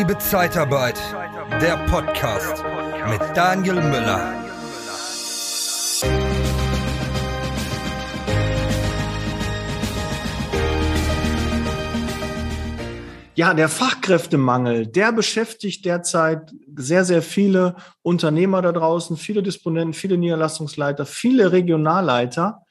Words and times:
Liebe 0.00 0.16
Zeitarbeit, 0.16 0.98
der 1.60 1.76
Podcast 1.86 2.64
mit 3.10 3.20
Daniel 3.36 3.74
Müller. 3.74 4.34
Ja, 13.34 13.52
der 13.52 13.68
Fachkräftemangel, 13.68 14.86
der 14.86 15.12
beschäftigt 15.12 15.84
derzeit 15.84 16.50
sehr, 16.74 17.04
sehr 17.04 17.20
viele 17.20 17.76
Unternehmer 18.00 18.62
da 18.62 18.72
draußen, 18.72 19.18
viele 19.18 19.42
Disponenten, 19.42 19.92
viele 19.92 20.16
Niederlassungsleiter, 20.16 21.04
viele 21.04 21.52
Regionalleiter. 21.52 22.64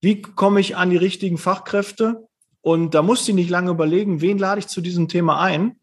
Wie 0.00 0.20
komme 0.20 0.58
ich 0.58 0.76
an 0.76 0.90
die 0.90 0.96
richtigen 0.96 1.38
Fachkräfte? 1.38 2.26
Und 2.60 2.96
da 2.96 3.02
musste 3.02 3.30
ich 3.30 3.36
nicht 3.36 3.50
lange 3.50 3.70
überlegen, 3.70 4.20
wen 4.20 4.38
lade 4.38 4.58
ich 4.58 4.66
zu 4.66 4.80
diesem 4.80 5.06
Thema 5.06 5.40
ein. 5.40 5.78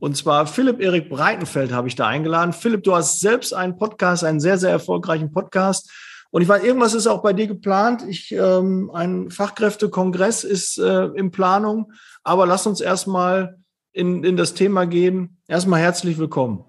Und 0.00 0.16
zwar 0.16 0.46
Philipp 0.46 0.80
Erik 0.80 1.08
Breitenfeld 1.08 1.72
habe 1.72 1.88
ich 1.88 1.96
da 1.96 2.06
eingeladen. 2.06 2.52
Philipp, 2.52 2.84
du 2.84 2.94
hast 2.94 3.20
selbst 3.20 3.52
einen 3.52 3.76
Podcast, 3.76 4.22
einen 4.22 4.40
sehr, 4.40 4.58
sehr 4.58 4.70
erfolgreichen 4.70 5.32
Podcast. 5.32 5.90
Und 6.30 6.42
ich 6.42 6.48
weiß, 6.48 6.62
irgendwas 6.62 6.94
ist 6.94 7.06
auch 7.06 7.22
bei 7.22 7.32
dir 7.32 7.46
geplant. 7.46 8.04
Ich, 8.06 8.30
ähm, 8.32 8.90
ein 8.92 9.30
Fachkräftekongress 9.30 10.44
ist 10.44 10.78
äh, 10.78 11.06
in 11.06 11.30
Planung. 11.30 11.92
Aber 12.22 12.46
lass 12.46 12.66
uns 12.66 12.80
erstmal 12.80 13.58
in, 13.92 14.22
in 14.22 14.36
das 14.36 14.54
Thema 14.54 14.86
gehen. 14.86 15.38
Erstmal 15.48 15.80
herzlich 15.80 16.18
willkommen. 16.18 16.64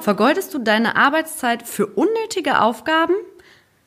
Vergeudest 0.00 0.54
du 0.54 0.60
deine 0.60 0.94
Arbeitszeit 0.94 1.66
für 1.66 1.86
unnötige 1.86 2.60
Aufgaben? 2.60 3.14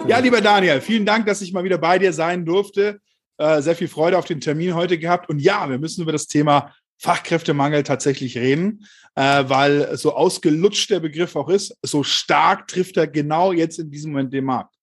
Ja, 0.07 0.19
lieber 0.19 0.41
Daniel, 0.41 0.81
vielen 0.81 1.07
Dank, 1.07 1.25
dass 1.25 1.41
ich 1.41 1.51
mal 1.51 1.63
wieder 1.63 1.79
bei 1.79 1.97
dir 1.97 2.13
sein 2.13 2.45
durfte. 2.45 3.01
Äh, 3.37 3.63
sehr 3.63 3.75
viel 3.75 3.87
Freude 3.87 4.19
auf 4.19 4.25
den 4.25 4.41
Termin 4.41 4.75
heute 4.75 4.99
gehabt. 4.99 5.27
Und 5.27 5.39
ja, 5.39 5.67
wir 5.67 5.79
müssen 5.79 6.03
über 6.03 6.11
das 6.11 6.27
Thema 6.27 6.75
Fachkräftemangel 6.99 7.81
tatsächlich 7.81 8.37
reden, 8.37 8.85
äh, 9.15 9.45
weil 9.47 9.97
so 9.97 10.13
ausgelutscht 10.13 10.91
der 10.91 10.99
Begriff 10.99 11.35
auch 11.35 11.49
ist, 11.49 11.75
so 11.81 12.03
stark 12.03 12.67
trifft 12.67 12.95
er 12.97 13.07
genau 13.07 13.51
jetzt 13.51 13.79
in 13.79 13.89
diesem 13.89 14.11
Moment 14.11 14.31
den 14.33 14.45
Markt. 14.45 14.75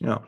Ja. 0.00 0.26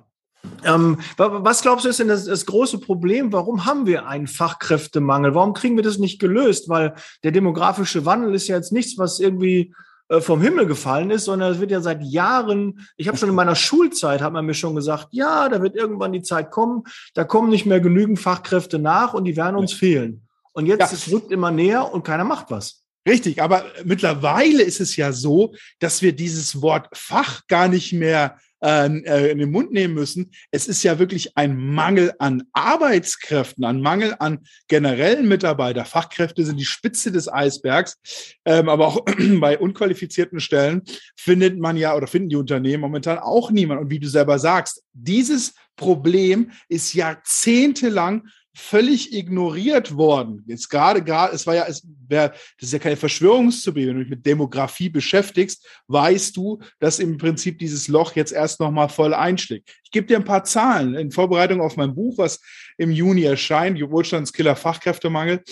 Ähm, 0.65 0.99
was 1.17 1.63
glaubst 1.63 1.85
du 1.85 1.89
ist 1.89 2.01
denn 2.01 2.09
das, 2.09 2.25
das, 2.25 2.47
große 2.47 2.79
Problem? 2.79 3.33
Warum 3.33 3.65
haben 3.65 3.87
wir 3.87 4.07
einen 4.07 4.27
Fachkräftemangel? 4.27 5.35
Warum 5.35 5.55
kriegen 5.55 5.77
wir 5.77 5.83
das 5.83 5.99
nicht 5.99 6.19
gelöst? 6.21 6.69
Weil 6.69 6.95
der 7.23 7.31
demografische 7.31 8.05
Wandel 8.05 8.35
ist 8.35 8.49
ja 8.49 8.57
jetzt 8.57 8.73
nichts, 8.73 8.99
was 8.99 9.21
irgendwie 9.21 9.73
äh, 10.09 10.21
vom 10.21 10.41
Himmel 10.41 10.67
gefallen 10.67 11.11
ist, 11.11 11.27
sondern 11.27 11.53
es 11.53 11.61
wird 11.61 11.71
ja 11.71 11.81
seit 11.81 12.03
Jahren, 12.03 12.87
ich 12.97 13.09
habe 13.09 13.19
schon 13.19 13.29
in 13.29 13.35
meiner 13.35 13.55
Schulzeit, 13.55 14.23
hat 14.23 14.33
man 14.33 14.47
mir 14.47 14.55
schon 14.55 14.75
gesagt, 14.75 15.09
ja, 15.11 15.49
da 15.49 15.63
wird 15.63 15.77
irgendwann 15.77 16.13
die 16.13 16.23
Zeit 16.23 16.51
kommen, 16.51 16.85
da 17.15 17.25
kommen 17.25 17.51
nicht 17.51 17.67
mehr 17.67 17.81
genügend 17.81 18.19
Fachkräfte 18.19 18.79
nach 18.79 19.13
und 19.15 19.25
die 19.25 19.37
werden 19.37 19.57
uns 19.57 19.73
ja. 19.73 19.79
fehlen. 19.79 20.23
Und 20.53 20.67
jetzt 20.67 20.81
ja. 20.81 20.89
es 20.93 21.13
rückt 21.13 21.31
immer 21.31 21.51
näher 21.51 21.93
und 21.93 22.05
keiner 22.05 22.25
macht 22.25 22.51
was. 22.51 22.83
Richtig, 23.07 23.41
aber 23.43 23.65
mittlerweile 23.85 24.63
ist 24.63 24.81
es 24.81 24.97
ja 24.97 25.13
so, 25.13 25.55
dass 25.79 26.03
wir 26.03 26.13
dieses 26.13 26.61
Wort 26.61 26.89
Fach 26.93 27.47
gar 27.47 27.69
nicht 27.69 27.93
mehr 27.93 28.39
äh, 28.61 28.87
äh, 28.87 29.31
in 29.31 29.39
den 29.39 29.51
Mund 29.51 29.73
nehmen 29.73 29.95
müssen. 29.95 30.33
Es 30.51 30.67
ist 30.67 30.83
ja 30.83 30.99
wirklich 30.99 31.37
ein 31.37 31.57
Mangel 31.57 32.13
an 32.19 32.45
Arbeitskräften, 32.53 33.65
ein 33.65 33.81
Mangel 33.81 34.17
an 34.19 34.41
generellen 34.69 35.29
Mitarbeiter. 35.29 35.85
Fachkräfte 35.85 36.45
sind 36.45 36.59
die 36.59 36.65
Spitze 36.65 37.13
des 37.13 37.33
Eisbergs, 37.33 37.99
ähm, 38.45 38.69
aber 38.69 38.89
auch 38.89 39.05
bei 39.41 39.59
unqualifizierten 39.59 40.41
Stellen 40.41 40.83
findet 41.17 41.59
man 41.59 41.77
ja 41.77 41.95
oder 41.95 42.07
finden 42.07 42.31
die 42.31 42.37
Unternehmen 42.37 42.81
momentan 42.81 43.19
auch 43.19 43.51
niemand. 43.51 43.81
Und 43.81 43.91
wie 43.91 44.01
du 44.01 44.09
selber 44.09 44.39
sagst, 44.39 44.83
dieses 44.93 45.55
Problem 45.77 46.51
ist 46.69 46.93
jahrzehntelang 46.95 48.27
völlig 48.59 49.13
ignoriert 49.13 49.97
worden. 49.97 50.43
Jetzt 50.47 50.69
gerade, 50.69 51.03
gerade, 51.03 51.35
es 51.35 51.47
war 51.47 51.55
ja, 51.55 51.67
es 51.67 51.87
wär, 52.09 52.31
das 52.31 52.41
ist 52.69 52.73
ja 52.73 52.79
keine 52.79 52.97
Verschwörungstheorie. 52.97 53.87
Wenn 53.87 53.95
du 53.97 54.01
dich 54.03 54.11
mit 54.11 54.27
Demografie 54.27 54.89
beschäftigst, 54.89 55.67
weißt 55.87 56.37
du, 56.37 56.59
dass 56.81 56.99
im 56.99 57.19
Prinzip 57.19 57.59
dieses 57.59 57.89
Loch 57.89 58.17
jetzt 58.17 58.33
erst 58.33 58.59
nochmal 58.59 58.89
voll 58.89 59.15
einschlägt. 59.15 59.71
Ich 59.85 59.93
gebe 59.93 60.07
dir 60.07 60.17
ein 60.17 60.25
paar 60.25 60.45
Zahlen 60.45 60.95
in 60.95 61.13
Vorbereitung 61.13 61.61
auf 61.61 61.77
mein 61.77 61.95
Buch, 61.95 62.19
was 62.19 62.41
im 62.77 62.91
Juni 62.91 63.23
erscheint, 63.23 63.81
Wohlstandskiller 63.81 64.57
Fachkräftemangel, 64.57 65.43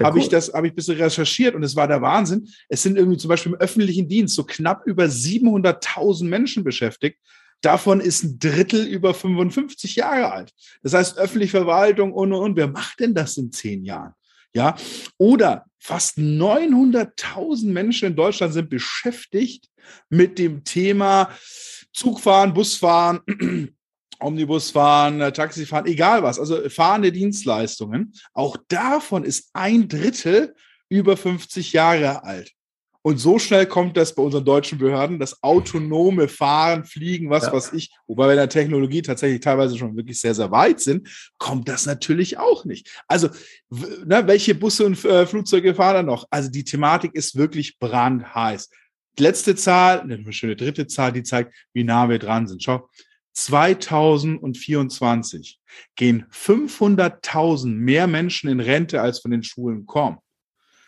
habe 0.00 0.16
cool. 0.16 0.22
ich 0.22 0.28
das, 0.28 0.52
habe 0.52 0.66
ich 0.66 0.72
ein 0.72 0.76
bisschen 0.76 0.98
recherchiert 0.98 1.54
und 1.54 1.62
es 1.62 1.76
war 1.76 1.86
der 1.86 2.02
Wahnsinn. 2.02 2.48
Es 2.68 2.82
sind 2.82 2.98
irgendwie 2.98 3.18
zum 3.18 3.28
Beispiel 3.28 3.52
im 3.52 3.58
öffentlichen 3.58 4.08
Dienst 4.08 4.34
so 4.34 4.44
knapp 4.44 4.82
über 4.86 5.04
700.000 5.04 6.24
Menschen 6.24 6.64
beschäftigt. 6.64 7.18
Davon 7.66 7.98
ist 7.98 8.22
ein 8.22 8.38
Drittel 8.38 8.86
über 8.86 9.12
55 9.12 9.96
Jahre 9.96 10.30
alt. 10.30 10.52
Das 10.84 10.94
heißt, 10.94 11.18
öffentliche 11.18 11.56
Verwaltung 11.56 12.12
und, 12.12 12.32
und, 12.32 12.40
und. 12.40 12.56
Wer 12.56 12.68
macht 12.68 13.00
denn 13.00 13.12
das 13.12 13.36
in 13.38 13.50
zehn 13.50 13.84
Jahren? 13.84 14.12
Ja, 14.54 14.76
oder 15.18 15.64
fast 15.80 16.16
900.000 16.16 17.66
Menschen 17.66 18.06
in 18.06 18.14
Deutschland 18.14 18.52
sind 18.52 18.70
beschäftigt 18.70 19.68
mit 20.08 20.38
dem 20.38 20.62
Thema 20.62 21.28
Zugfahren, 21.92 22.54
Busfahren, 22.54 23.18
Omnibusfahren, 24.20 25.34
Taxifahren, 25.34 25.86
egal 25.86 26.22
was, 26.22 26.38
also 26.38 26.70
fahrende 26.70 27.10
Dienstleistungen. 27.10 28.12
Auch 28.32 28.56
davon 28.68 29.24
ist 29.24 29.50
ein 29.54 29.88
Drittel 29.88 30.54
über 30.88 31.16
50 31.16 31.72
Jahre 31.72 32.22
alt. 32.22 32.52
Und 33.06 33.18
so 33.18 33.38
schnell 33.38 33.66
kommt 33.66 33.96
das 33.96 34.16
bei 34.16 34.22
unseren 34.24 34.44
deutschen 34.44 34.78
Behörden, 34.78 35.20
das 35.20 35.40
autonome 35.40 36.26
Fahren, 36.26 36.84
Fliegen, 36.84 37.30
was 37.30 37.44
ja. 37.44 37.52
weiß 37.52 37.72
ich, 37.74 37.92
wobei 38.08 38.26
wir 38.26 38.32
in 38.32 38.38
der 38.38 38.48
Technologie 38.48 39.00
tatsächlich 39.00 39.42
teilweise 39.42 39.78
schon 39.78 39.96
wirklich 39.96 40.20
sehr, 40.20 40.34
sehr 40.34 40.50
weit 40.50 40.80
sind, 40.80 41.08
kommt 41.38 41.68
das 41.68 41.86
natürlich 41.86 42.38
auch 42.38 42.64
nicht. 42.64 43.00
Also, 43.06 43.28
ne, 43.70 44.26
welche 44.26 44.56
Busse 44.56 44.84
und 44.84 45.04
äh, 45.04 45.24
Flugzeuge 45.24 45.76
fahren 45.76 45.94
da 45.94 46.02
noch? 46.02 46.26
Also 46.30 46.50
die 46.50 46.64
Thematik 46.64 47.14
ist 47.14 47.36
wirklich 47.36 47.78
brandheiß. 47.78 48.70
Letzte 49.20 49.54
Zahl, 49.54 50.00
eine 50.00 50.32
schöne 50.32 50.56
dritte 50.56 50.88
Zahl, 50.88 51.12
die 51.12 51.22
zeigt, 51.22 51.54
wie 51.74 51.84
nah 51.84 52.08
wir 52.08 52.18
dran 52.18 52.48
sind. 52.48 52.64
Schau, 52.64 52.88
2024 53.34 55.60
gehen 55.94 56.26
500.000 56.32 57.68
mehr 57.68 58.08
Menschen 58.08 58.50
in 58.50 58.58
Rente, 58.58 59.00
als 59.00 59.20
von 59.20 59.30
den 59.30 59.44
Schulen 59.44 59.86
kommen. 59.86 60.18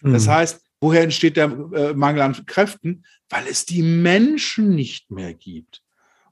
Das 0.02 0.26
mhm. 0.26 0.30
heißt, 0.30 0.67
Woher 0.80 1.02
entsteht 1.02 1.36
der 1.36 1.46
äh, 1.46 1.94
Mangel 1.94 2.22
an 2.22 2.46
Kräften? 2.46 3.04
Weil 3.28 3.44
es 3.50 3.66
die 3.66 3.82
Menschen 3.82 4.74
nicht 4.74 5.10
mehr 5.10 5.34
gibt. 5.34 5.82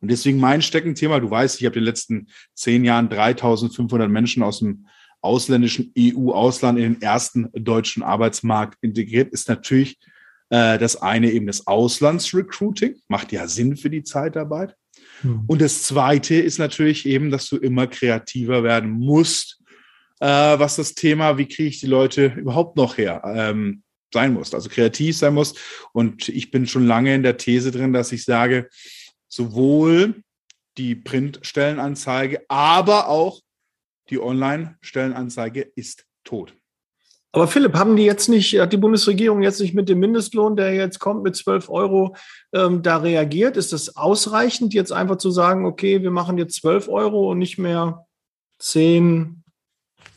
Und 0.00 0.10
deswegen 0.10 0.38
mein 0.38 0.62
Steckenthema, 0.62 1.18
du 1.20 1.30
weißt, 1.30 1.60
ich 1.60 1.66
habe 1.66 1.76
in 1.76 1.82
den 1.82 1.86
letzten 1.86 2.28
zehn 2.54 2.84
Jahren 2.84 3.08
3500 3.08 4.10
Menschen 4.10 4.42
aus 4.42 4.60
dem 4.60 4.86
ausländischen 5.20 5.92
EU-Ausland 5.98 6.78
in 6.78 6.94
den 6.94 7.02
ersten 7.02 7.50
deutschen 7.52 8.02
Arbeitsmarkt 8.02 8.78
integriert, 8.82 9.32
ist 9.32 9.48
natürlich 9.48 9.98
äh, 10.50 10.78
das 10.78 10.96
eine 11.02 11.32
eben 11.32 11.46
das 11.46 11.66
Auslandsrecruiting, 11.66 13.00
macht 13.08 13.32
ja 13.32 13.48
Sinn 13.48 13.76
für 13.76 13.90
die 13.90 14.04
Zeitarbeit. 14.04 14.76
Hm. 15.22 15.44
Und 15.46 15.60
das 15.60 15.82
zweite 15.82 16.36
ist 16.36 16.58
natürlich 16.58 17.06
eben, 17.06 17.30
dass 17.30 17.48
du 17.48 17.56
immer 17.56 17.86
kreativer 17.86 18.62
werden 18.62 18.90
musst, 18.90 19.60
äh, 20.20 20.26
was 20.26 20.76
das 20.76 20.94
Thema, 20.94 21.38
wie 21.38 21.48
kriege 21.48 21.68
ich 21.68 21.80
die 21.80 21.86
Leute 21.86 22.34
überhaupt 22.36 22.76
noch 22.76 22.96
her? 22.96 23.22
Ähm, 23.24 23.82
sein 24.12 24.34
musst, 24.34 24.54
also 24.54 24.68
kreativ 24.68 25.16
sein 25.16 25.34
musst. 25.34 25.58
Und 25.92 26.28
ich 26.28 26.50
bin 26.50 26.66
schon 26.66 26.86
lange 26.86 27.14
in 27.14 27.22
der 27.22 27.36
These 27.36 27.70
drin, 27.70 27.92
dass 27.92 28.12
ich 28.12 28.24
sage, 28.24 28.68
sowohl 29.28 30.22
die 30.78 30.94
Print-Stellenanzeige, 30.94 32.42
aber 32.48 33.08
auch 33.08 33.40
die 34.10 34.20
Online-Stellenanzeige 34.20 35.62
ist 35.74 36.06
tot. 36.24 36.54
Aber 37.32 37.48
Philipp, 37.48 37.74
haben 37.74 37.96
die 37.96 38.04
jetzt 38.04 38.28
nicht, 38.28 38.58
hat 38.58 38.72
die 38.72 38.78
Bundesregierung 38.78 39.42
jetzt 39.42 39.60
nicht 39.60 39.74
mit 39.74 39.90
dem 39.90 39.98
Mindestlohn, 39.98 40.56
der 40.56 40.72
jetzt 40.72 41.00
kommt, 41.00 41.22
mit 41.22 41.36
12 41.36 41.68
Euro, 41.68 42.16
ähm, 42.54 42.82
da 42.82 42.96
reagiert? 42.96 43.58
Ist 43.58 43.74
das 43.74 43.94
ausreichend, 43.94 44.72
jetzt 44.72 44.90
einfach 44.90 45.18
zu 45.18 45.30
sagen, 45.30 45.66
okay, 45.66 46.02
wir 46.02 46.10
machen 46.10 46.38
jetzt 46.38 46.56
12 46.62 46.88
Euro 46.88 47.32
und 47.32 47.38
nicht 47.38 47.58
mehr 47.58 48.06
10, 48.58 49.44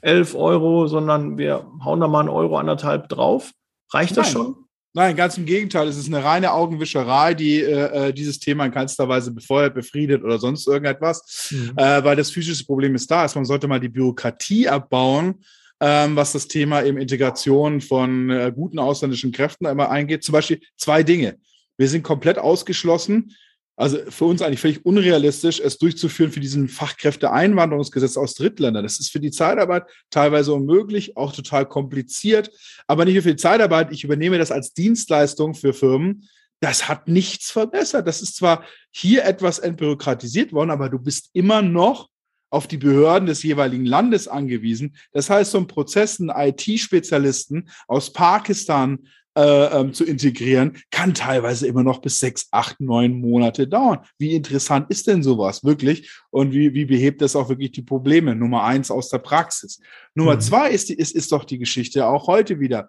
11 0.02 0.36
Euro, 0.36 0.88
sondern 0.88 1.38
wir 1.38 1.70
hauen 1.84 2.00
da 2.00 2.08
mal 2.08 2.22
einen 2.22 2.30
Euro 2.30 2.58
anderthalb 2.58 3.10
drauf? 3.10 3.52
Reicht 3.94 4.18
das 4.18 4.32
schon? 4.32 4.56
Nein, 4.94 5.16
ganz 5.16 5.38
im 5.38 5.46
Gegenteil. 5.46 5.88
Es 5.88 5.98
ist 5.98 6.08
eine 6.08 6.24
reine 6.24 6.52
Augenwischerei, 6.52 7.36
die 7.36 7.62
äh, 7.62 8.08
äh, 8.10 8.14
dieses 8.14 8.40
Thema 8.40 8.66
in 8.66 8.72
keinster 8.72 9.08
Weise 9.08 9.32
befeuert, 9.32 9.76
befriedet 9.76 10.24
oder 10.24 10.40
sonst 10.40 10.68
irgendetwas, 10.68 11.52
mhm. 11.52 11.74
äh, 11.78 12.04
weil 12.04 12.16
das 12.16 12.32
physische 12.32 12.66
Problem 12.66 12.96
ist 12.96 13.10
da. 13.10 13.24
Ist. 13.24 13.36
Man 13.36 13.46
sollte 13.46 13.68
mal 13.68 13.80
die 13.80 13.90
Bürokratie 13.90 14.68
abbauen, 14.68 15.44
ähm, 15.80 16.16
was 16.16 16.32
das 16.32 16.48
Thema 16.48 16.84
eben 16.84 16.98
Integration 16.98 17.82
von 17.82 18.32
äh, 18.32 18.52
guten 18.54 18.80
ausländischen 18.80 19.32
Kräften 19.32 19.68
einmal 19.68 19.88
eingeht. 19.88 20.24
Zum 20.24 20.34
Beispiel 20.34 20.60
zwei 20.76 21.04
Dinge. 21.04 21.38
Wir 21.78 21.88
sind 21.88 22.04
komplett 22.04 22.40
ausgeschlossen 22.40 23.36
Also 23.80 23.98
für 24.10 24.26
uns 24.26 24.42
eigentlich 24.42 24.60
völlig 24.60 24.86
unrealistisch, 24.86 25.62
es 25.62 25.78
durchzuführen 25.78 26.34
für 26.34 26.42
diesen 26.42 26.68
Fachkräfteeinwanderungsgesetz 26.68 28.18
aus 28.18 28.36
Drittländern. 28.36 28.84
Das 28.84 29.00
ist 29.00 29.10
für 29.10 29.22
die 29.22 29.32
Zeitarbeit 29.32 29.86
teilweise 30.10 30.54
unmöglich, 30.54 31.16
auch 31.16 31.32
total 31.32 31.66
kompliziert. 31.66 32.52
Aber 32.88 33.06
nicht 33.06 33.14
nur 33.14 33.24
für 33.24 33.32
die 33.32 33.42
Zeitarbeit. 33.42 33.94
Ich 33.94 34.04
übernehme 34.04 34.38
das 34.38 34.52
als 34.52 34.74
Dienstleistung 34.74 35.54
für 35.54 35.74
Firmen. 35.74 36.28
Das 36.60 36.90
hat 36.90 37.08
nichts 37.08 37.52
verbessert. 37.52 38.06
Das 38.06 38.22
ist 38.22 38.36
zwar 38.36 38.66
hier 38.92 39.24
etwas 39.24 39.60
entbürokratisiert 39.60 40.52
worden, 40.52 40.72
aber 40.72 40.90
du 40.90 41.00
bist 41.00 41.30
immer 41.32 41.62
noch 41.62 42.10
auf 42.50 42.68
die 42.68 42.78
Behörden 42.78 43.28
des 43.28 43.44
jeweiligen 43.44 43.86
Landes 43.86 44.28
angewiesen. 44.28 44.98
Das 45.14 45.30
heißt, 45.30 45.52
so 45.52 45.58
ein 45.58 45.68
Prozess, 45.68 46.20
einen 46.20 46.32
IT-Spezialisten 46.36 47.70
aus 47.88 48.12
Pakistan 48.12 49.08
äh, 49.40 49.80
ähm, 49.80 49.94
zu 49.94 50.04
integrieren, 50.04 50.78
kann 50.92 51.14
teilweise 51.14 51.66
immer 51.66 51.82
noch 51.82 52.02
bis 52.02 52.20
sechs, 52.20 52.48
acht, 52.52 52.82
neun 52.82 53.22
Monate 53.22 53.68
dauern. 53.68 54.00
Wie 54.18 54.36
interessant 54.36 54.88
ist 54.90 55.08
denn 55.08 55.24
sowas 55.24 55.64
wirklich? 55.64 56.12
Und 56.32 56.54
wie, 56.54 56.74
wie 56.74 56.86
behebt 56.86 57.22
das 57.22 57.36
auch 57.36 57.50
wirklich 57.50 57.72
die 57.72 57.82
Probleme? 57.82 58.36
Nummer 58.36 58.64
eins 58.64 58.92
aus 58.92 59.10
der 59.10 59.18
Praxis. 59.18 59.80
Nummer 60.14 60.36
mhm. 60.36 60.42
zwei 60.42 60.70
ist, 60.70 60.90
ist, 60.90 61.16
ist 61.16 61.32
doch 61.32 61.44
die 61.44 61.58
Geschichte 61.58 62.06
auch 62.06 62.28
heute 62.28 62.60
wieder. 62.60 62.88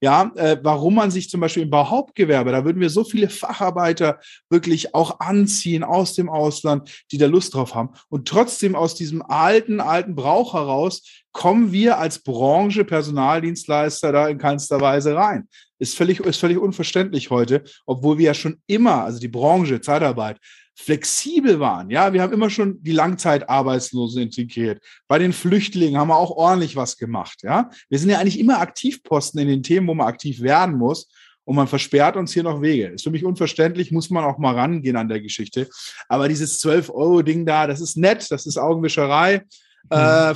Ja, 0.00 0.30
äh, 0.36 0.58
warum 0.62 0.94
man 0.94 1.10
sich 1.10 1.28
zum 1.28 1.40
Beispiel 1.40 1.64
im 1.64 1.70
Bauhauptgewerbe, 1.70 2.52
da 2.52 2.64
würden 2.64 2.80
wir 2.80 2.90
so 2.90 3.02
viele 3.02 3.28
Facharbeiter 3.28 4.20
wirklich 4.50 4.94
auch 4.94 5.20
anziehen 5.20 5.82
aus 5.82 6.14
dem 6.14 6.28
Ausland, 6.28 7.04
die 7.10 7.18
da 7.18 7.26
Lust 7.26 7.54
drauf 7.54 7.74
haben. 7.74 7.90
Und 8.08 8.28
trotzdem 8.28 8.76
aus 8.76 8.94
diesem 8.94 9.22
alten, 9.22 9.80
alten 9.80 10.14
Brauch 10.14 10.54
heraus 10.54 11.02
kommen 11.32 11.72
wir 11.72 11.98
als 11.98 12.20
Branche, 12.20 12.84
Personaldienstleister 12.84 14.12
da 14.12 14.28
in 14.28 14.38
keinster 14.38 14.80
Weise 14.80 15.14
rein. 15.14 15.48
Ist 15.78 15.96
völlig, 15.96 16.20
ist 16.20 16.40
völlig 16.40 16.56
unverständlich 16.56 17.30
heute, 17.30 17.62
obwohl 17.84 18.16
wir 18.16 18.26
ja 18.26 18.34
schon 18.34 18.62
immer, 18.66 19.04
also 19.04 19.18
die 19.18 19.28
Branche, 19.28 19.80
Zeitarbeit, 19.80 20.38
flexibel 20.76 21.58
waren. 21.58 21.88
Ja, 21.88 22.12
wir 22.12 22.20
haben 22.20 22.34
immer 22.34 22.50
schon 22.50 22.82
die 22.82 22.92
Langzeitarbeitslosen 22.92 24.22
integriert. 24.22 24.84
Bei 25.08 25.18
den 25.18 25.32
Flüchtlingen 25.32 25.98
haben 25.98 26.08
wir 26.08 26.16
auch 26.16 26.30
ordentlich 26.30 26.76
was 26.76 26.98
gemacht. 26.98 27.42
Ja, 27.42 27.70
wir 27.88 27.98
sind 27.98 28.10
ja 28.10 28.18
eigentlich 28.18 28.38
immer 28.38 28.60
Aktivposten 28.60 29.40
in 29.40 29.48
den 29.48 29.62
Themen, 29.62 29.88
wo 29.88 29.94
man 29.94 30.06
aktiv 30.06 30.42
werden 30.42 30.76
muss. 30.76 31.08
Und 31.44 31.54
man 31.54 31.68
versperrt 31.68 32.16
uns 32.16 32.32
hier 32.32 32.42
noch 32.42 32.60
Wege. 32.60 32.88
Ist 32.88 33.04
für 33.04 33.10
mich 33.10 33.24
unverständlich, 33.24 33.92
muss 33.92 34.10
man 34.10 34.24
auch 34.24 34.36
mal 34.36 34.54
rangehen 34.54 34.96
an 34.96 35.08
der 35.08 35.20
Geschichte. 35.20 35.68
Aber 36.08 36.28
dieses 36.28 36.62
12-Euro-Ding 36.62 37.46
da, 37.46 37.68
das 37.68 37.80
ist 37.80 37.96
nett, 37.96 38.30
das 38.30 38.46
ist 38.46 38.58
Augenwischerei. 38.58 39.44
Mhm. 39.84 39.96
Äh, 39.96 40.34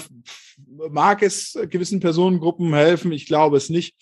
mag 0.88 1.22
es 1.22 1.58
gewissen 1.68 2.00
Personengruppen 2.00 2.72
helfen? 2.72 3.12
Ich 3.12 3.26
glaube 3.26 3.56
es 3.56 3.70
nicht, 3.70 3.96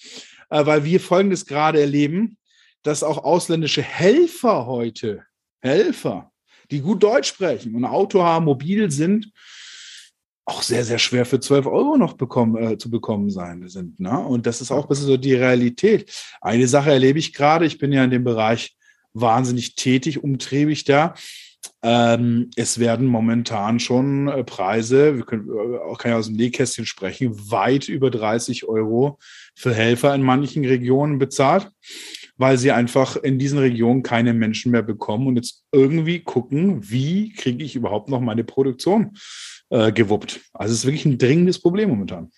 äh, 0.51 0.65
weil 0.67 0.85
wir 0.85 1.01
Folgendes 1.01 1.47
gerade 1.47 1.81
erleben, 1.81 2.37
dass 2.83 3.03
auch 3.03 3.25
ausländische 3.25 3.83
Helfer 3.83 4.67
heute, 4.67 5.25
Helfer, 5.61 6.31
die 6.71 6.81
gut 6.81 7.03
Deutsch 7.03 7.29
sprechen 7.29 7.75
und 7.75 7.85
Auto 7.85 8.23
haben, 8.23 8.45
mobil 8.45 8.91
sind, 8.91 9.31
auch 10.49 10.63
sehr, 10.63 10.85
sehr 10.85 10.99
schwer 10.99 11.27
für 11.27 11.41
12 11.41 11.67
Euro 11.67 11.99
noch 11.99 12.15
bekommen, 12.15 12.57
äh, 12.57 12.79
zu 12.79 12.91
bekommen 12.91 13.31
sein 13.31 13.69
sind. 13.69 14.01
Ne? 14.01 14.19
Und 14.19 14.47
das 14.47 14.63
ist 14.63 14.71
auch 14.71 14.85
ein 14.85 14.89
bisschen 14.89 15.07
so 15.07 15.17
die 15.19 15.35
Realität. 15.35 16.11
Eine 16.41 16.67
Sache 16.67 16.91
erlebe 16.91 17.19
ich 17.19 17.35
gerade, 17.35 17.67
ich 17.67 17.77
bin 17.77 17.93
ja 17.93 18.03
in 18.03 18.11
dem 18.11 18.25
Bereich 18.25 18.75
wahnsinnig 19.13 19.75
tätig, 19.75 20.23
umtriebig 20.23 20.85
da. 20.85 21.15
Ähm, 21.83 22.51
es 22.57 22.79
werden 22.79 23.07
momentan 23.07 23.79
schon 23.79 24.29
äh, 24.29 24.43
Preise, 24.43 25.17
wir 25.17 25.25
können 25.25 25.49
äh, 25.49 25.79
auch 25.79 25.99
kann 25.99 26.13
ja 26.13 26.17
aus 26.17 26.27
dem 26.27 26.37
Nähkästchen 26.37 26.87
sprechen, 26.87 27.51
weit 27.51 27.89
über 27.89 28.11
30 28.11 28.67
Euro 28.67 29.19
für 29.55 29.75
Helfer 29.75 30.15
in 30.15 30.23
manchen 30.23 30.65
Regionen 30.65 31.19
bezahlt, 31.19 31.71
weil 32.39 32.57
sie 32.57 32.73
einfach 32.73 33.17
in 33.17 33.39
diesen 33.39 33.59
Regionen 33.59 34.03
keine 34.03 34.33
Menschen 34.33 34.73
mehr 34.73 34.83
bekommen 34.83 35.27
und 35.27 35.37
jetzt 35.37 35.65
irgendwie 35.73 36.21
gucken, 36.21 36.89
wie 36.91 37.33
kriege 37.33 37.63
ich 37.63 37.77
überhaupt 37.77 38.09
noch 38.09 38.21
meine 38.21 38.45
Produktion 38.45 39.17
äh, 39.71 39.93
gewuppt. 39.93 40.41
Also 40.55 40.73
es 40.73 40.81
ist 40.81 40.87
wirklich 40.87 41.05
ein 41.05 41.19
dringendes 41.19 41.59
Problem 41.59 41.91
momentan. 41.91 42.31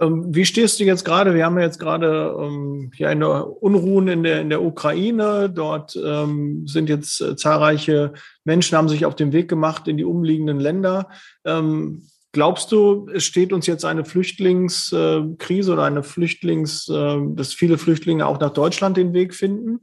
Ähm, 0.00 0.34
wie 0.34 0.46
stehst 0.46 0.80
du 0.80 0.84
jetzt 0.84 1.04
gerade? 1.04 1.34
Wir 1.34 1.44
haben 1.44 1.58
ja 1.58 1.64
jetzt 1.64 1.78
gerade 1.78 2.34
ähm, 2.40 2.90
hier 2.94 3.10
eine 3.10 3.44
Unruhen 3.44 4.08
in 4.08 4.22
der, 4.22 4.40
in 4.40 4.48
der 4.48 4.62
Ukraine. 4.62 5.50
Dort 5.50 5.96
ähm, 6.02 6.66
sind 6.66 6.88
jetzt 6.88 7.20
äh, 7.20 7.36
zahlreiche 7.36 8.14
Menschen, 8.44 8.76
haben 8.76 8.88
sich 8.88 9.04
auf 9.04 9.14
den 9.14 9.32
Weg 9.32 9.48
gemacht 9.48 9.86
in 9.86 9.98
die 9.98 10.04
umliegenden 10.04 10.58
Länder. 10.58 11.08
Ähm, 11.44 12.08
glaubst 12.32 12.72
du, 12.72 13.08
es 13.14 13.24
steht 13.24 13.52
uns 13.52 13.66
jetzt 13.66 13.84
eine 13.84 14.04
Flüchtlingskrise 14.04 15.72
oder 15.72 15.84
eine 15.84 16.02
Flüchtlings, 16.02 16.88
äh, 16.88 17.18
dass 17.34 17.54
viele 17.54 17.78
Flüchtlinge 17.78 18.26
auch 18.26 18.40
nach 18.40 18.52
Deutschland 18.52 18.96
den 18.96 19.12
Weg 19.12 19.34
finden? 19.34 19.80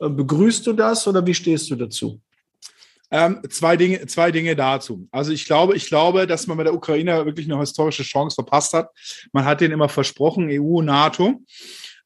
Äh, 0.00 0.08
begrüßt 0.08 0.66
du 0.66 0.72
das 0.72 1.06
oder 1.06 1.24
wie 1.26 1.34
stehst 1.34 1.70
du 1.70 1.76
dazu? 1.76 2.20
Ähm, 3.12 3.40
zwei, 3.48 3.76
Dinge, 3.76 4.06
zwei 4.06 4.30
Dinge 4.30 4.54
dazu. 4.54 5.08
Also 5.10 5.32
ich 5.32 5.44
glaube, 5.44 5.76
ich 5.76 5.86
glaube, 5.86 6.26
dass 6.28 6.46
man 6.46 6.56
mit 6.56 6.66
der 6.66 6.74
Ukraine 6.74 7.26
wirklich 7.26 7.50
eine 7.50 7.58
historische 7.58 8.04
Chance 8.04 8.36
verpasst 8.36 8.72
hat. 8.72 8.88
Man 9.32 9.44
hat 9.44 9.60
denen 9.60 9.74
immer 9.74 9.88
versprochen, 9.88 10.48
EU, 10.48 10.80
NATO. 10.80 11.42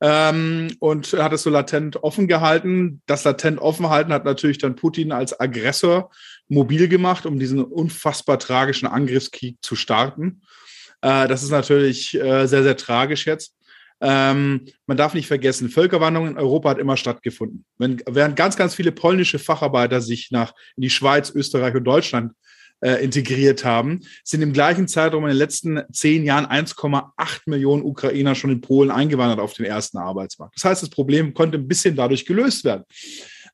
Ähm, 0.06 0.76
und 0.80 1.14
hat 1.14 1.32
es 1.32 1.44
so 1.44 1.48
latent 1.48 2.02
offen 2.02 2.28
gehalten. 2.28 3.00
Das 3.06 3.24
latent 3.24 3.58
offen 3.58 3.88
halten 3.88 4.12
hat 4.12 4.26
natürlich 4.26 4.58
dann 4.58 4.76
Putin 4.76 5.12
als 5.12 5.40
Aggressor 5.40 6.10
mobil 6.46 6.88
gemacht, 6.88 7.24
um 7.24 7.38
diesen 7.38 7.64
unfassbar 7.64 8.38
tragischen 8.38 8.86
Angriffskrieg 8.86 9.56
zu 9.62 9.76
starten. 9.76 10.42
Äh, 11.00 11.26
das 11.26 11.42
ist 11.42 11.52
natürlich 11.52 12.14
äh, 12.20 12.46
sehr, 12.46 12.62
sehr 12.62 12.76
tragisch 12.76 13.24
jetzt. 13.24 13.56
Ähm, 14.02 14.66
man 14.86 14.98
darf 14.98 15.14
nicht 15.14 15.26
vergessen, 15.26 15.70
Völkerwanderung 15.70 16.28
in 16.28 16.36
Europa 16.36 16.68
hat 16.68 16.78
immer 16.78 16.98
stattgefunden. 16.98 17.64
Wenn, 17.78 18.02
während 18.06 18.36
ganz, 18.36 18.56
ganz 18.56 18.74
viele 18.74 18.92
polnische 18.92 19.38
Facharbeiter 19.38 20.02
sich 20.02 20.30
nach 20.30 20.52
in 20.76 20.82
die 20.82 20.90
Schweiz, 20.90 21.30
Österreich 21.30 21.74
und 21.74 21.84
Deutschland 21.84 22.32
äh, 22.81 23.03
integriert 23.03 23.65
haben, 23.65 24.00
sind 24.25 24.43
im 24.43 24.53
gleichen 24.53 24.88
Zeitraum 24.88 25.25
in 25.25 25.31
den 25.31 25.38
letzten 25.38 25.82
zehn 25.93 26.25
Jahren 26.25 26.47
1,8 26.47 27.43
Millionen 27.47 27.82
Ukrainer 27.82 28.35
schon 28.35 28.50
in 28.50 28.61
Polen 28.61 28.91
eingewandert 28.91 29.41
auf 29.41 29.55
den 29.55 29.67
ersten 29.67 29.99
Arbeitsmarkt. 29.99 30.56
Das 30.56 30.65
heißt, 30.65 30.82
das 30.82 30.91
Problem 30.91 31.35
konnte 31.35 31.59
ein 31.59 31.69
bisschen 31.69 31.97
dadurch 31.97 32.26
gelöst 32.26 32.65
werden. 32.65 32.85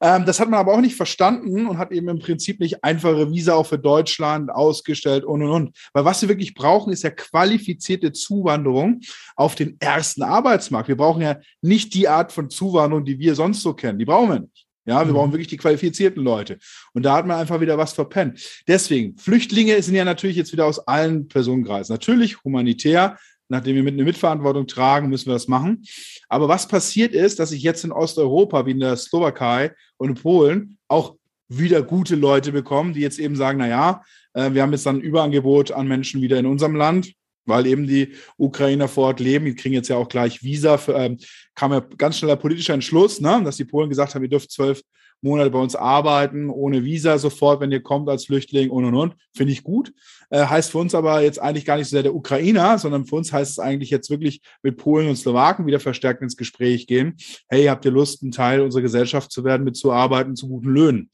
Ähm, 0.02 0.24
das 0.24 0.40
hat 0.40 0.48
man 0.48 0.58
aber 0.58 0.72
auch 0.72 0.80
nicht 0.80 0.96
verstanden 0.96 1.66
und 1.66 1.78
hat 1.78 1.92
eben 1.92 2.08
im 2.08 2.18
Prinzip 2.18 2.58
nicht 2.58 2.82
einfache 2.82 3.30
Visa 3.30 3.54
auch 3.54 3.66
für 3.66 3.78
Deutschland 3.78 4.50
ausgestellt 4.50 5.24
und 5.24 5.42
und 5.42 5.50
und. 5.50 5.78
Weil 5.92 6.04
was 6.04 6.22
wir 6.22 6.28
wirklich 6.28 6.54
brauchen, 6.54 6.92
ist 6.92 7.02
ja 7.02 7.10
qualifizierte 7.10 8.12
Zuwanderung 8.12 9.00
auf 9.36 9.54
den 9.54 9.76
ersten 9.80 10.22
Arbeitsmarkt. 10.22 10.88
Wir 10.88 10.96
brauchen 10.96 11.22
ja 11.22 11.38
nicht 11.60 11.92
die 11.94 12.08
Art 12.08 12.32
von 12.32 12.48
Zuwanderung, 12.48 13.04
die 13.04 13.18
wir 13.18 13.34
sonst 13.34 13.62
so 13.62 13.74
kennen. 13.74 13.98
Die 13.98 14.06
brauchen 14.06 14.30
wir 14.30 14.40
nicht. 14.40 14.69
Ja, 14.86 15.00
wir 15.00 15.06
mhm. 15.06 15.12
brauchen 15.12 15.32
wirklich 15.32 15.48
die 15.48 15.56
qualifizierten 15.56 16.22
Leute. 16.22 16.58
Und 16.92 17.04
da 17.04 17.16
hat 17.16 17.26
man 17.26 17.38
einfach 17.38 17.60
wieder 17.60 17.78
was 17.78 17.92
verpennt. 17.92 18.62
Deswegen, 18.66 19.16
Flüchtlinge 19.18 19.80
sind 19.82 19.94
ja 19.94 20.04
natürlich 20.04 20.36
jetzt 20.36 20.52
wieder 20.52 20.66
aus 20.66 20.78
allen 20.80 21.28
Personenkreisen. 21.28 21.92
Natürlich 21.92 22.42
humanitär, 22.44 23.18
nachdem 23.48 23.76
wir 23.76 23.82
mit 23.82 23.94
eine 23.94 24.04
Mitverantwortung 24.04 24.66
tragen, 24.66 25.08
müssen 25.08 25.26
wir 25.26 25.34
das 25.34 25.48
machen. 25.48 25.84
Aber 26.28 26.48
was 26.48 26.68
passiert 26.68 27.12
ist, 27.12 27.38
dass 27.38 27.52
ich 27.52 27.62
jetzt 27.62 27.84
in 27.84 27.92
Osteuropa, 27.92 28.64
wie 28.64 28.70
in 28.70 28.80
der 28.80 28.96
Slowakei 28.96 29.72
und 29.98 30.10
in 30.10 30.14
Polen, 30.14 30.78
auch 30.88 31.16
wieder 31.48 31.82
gute 31.82 32.14
Leute 32.14 32.52
bekomme, 32.52 32.92
die 32.92 33.00
jetzt 33.00 33.18
eben 33.18 33.36
sagen, 33.36 33.58
na 33.58 33.68
ja, 33.68 34.02
äh, 34.34 34.52
wir 34.52 34.62
haben 34.62 34.72
jetzt 34.72 34.86
dann 34.86 34.96
ein 34.96 35.02
Überangebot 35.02 35.72
an 35.72 35.88
Menschen 35.88 36.22
wieder 36.22 36.38
in 36.38 36.46
unserem 36.46 36.76
Land, 36.76 37.12
weil 37.50 37.66
eben 37.66 37.86
die 37.86 38.14
Ukrainer 38.38 38.88
vor 38.88 39.08
Ort 39.08 39.20
leben. 39.20 39.44
Die 39.44 39.54
kriegen 39.54 39.74
jetzt 39.74 39.88
ja 39.88 39.96
auch 39.96 40.08
gleich 40.08 40.42
Visa. 40.42 40.78
Für, 40.78 40.94
ähm, 40.94 41.18
kam 41.54 41.72
ja 41.72 41.80
ganz 41.80 42.16
schneller 42.16 42.36
politischer 42.36 42.72
Entschluss, 42.72 43.20
ne, 43.20 43.42
dass 43.44 43.56
die 43.56 43.66
Polen 43.66 43.90
gesagt 43.90 44.14
haben, 44.14 44.22
ihr 44.22 44.30
dürft 44.30 44.50
zwölf 44.50 44.82
Monate 45.22 45.50
bei 45.50 45.58
uns 45.58 45.76
arbeiten, 45.76 46.48
ohne 46.48 46.84
Visa 46.84 47.18
sofort, 47.18 47.60
wenn 47.60 47.72
ihr 47.72 47.82
kommt 47.82 48.08
als 48.08 48.24
Flüchtling 48.24 48.70
und 48.70 48.84
und 48.84 48.94
und. 48.94 49.14
Finde 49.34 49.52
ich 49.52 49.62
gut. 49.62 49.92
Äh, 50.30 50.46
heißt 50.46 50.70
für 50.70 50.78
uns 50.78 50.94
aber 50.94 51.22
jetzt 51.22 51.40
eigentlich 51.40 51.64
gar 51.64 51.76
nicht 51.76 51.88
so 51.88 51.96
sehr 51.96 52.02
der 52.02 52.14
Ukrainer, 52.14 52.78
sondern 52.78 53.04
für 53.04 53.16
uns 53.16 53.32
heißt 53.32 53.50
es 53.50 53.58
eigentlich 53.58 53.90
jetzt 53.90 54.10
wirklich 54.10 54.40
mit 54.62 54.76
Polen 54.76 55.08
und 55.08 55.16
Slowaken 55.16 55.66
wieder 55.66 55.80
verstärkt 55.80 56.22
ins 56.22 56.36
Gespräch 56.36 56.86
gehen. 56.86 57.16
Hey, 57.48 57.66
habt 57.66 57.84
ihr 57.84 57.90
Lust, 57.90 58.22
ein 58.22 58.30
Teil 58.30 58.60
unserer 58.60 58.82
Gesellschaft 58.82 59.30
zu 59.30 59.44
werden, 59.44 59.64
mitzuarbeiten 59.64 60.36
zu 60.36 60.48
guten 60.48 60.70
Löhnen? 60.70 61.10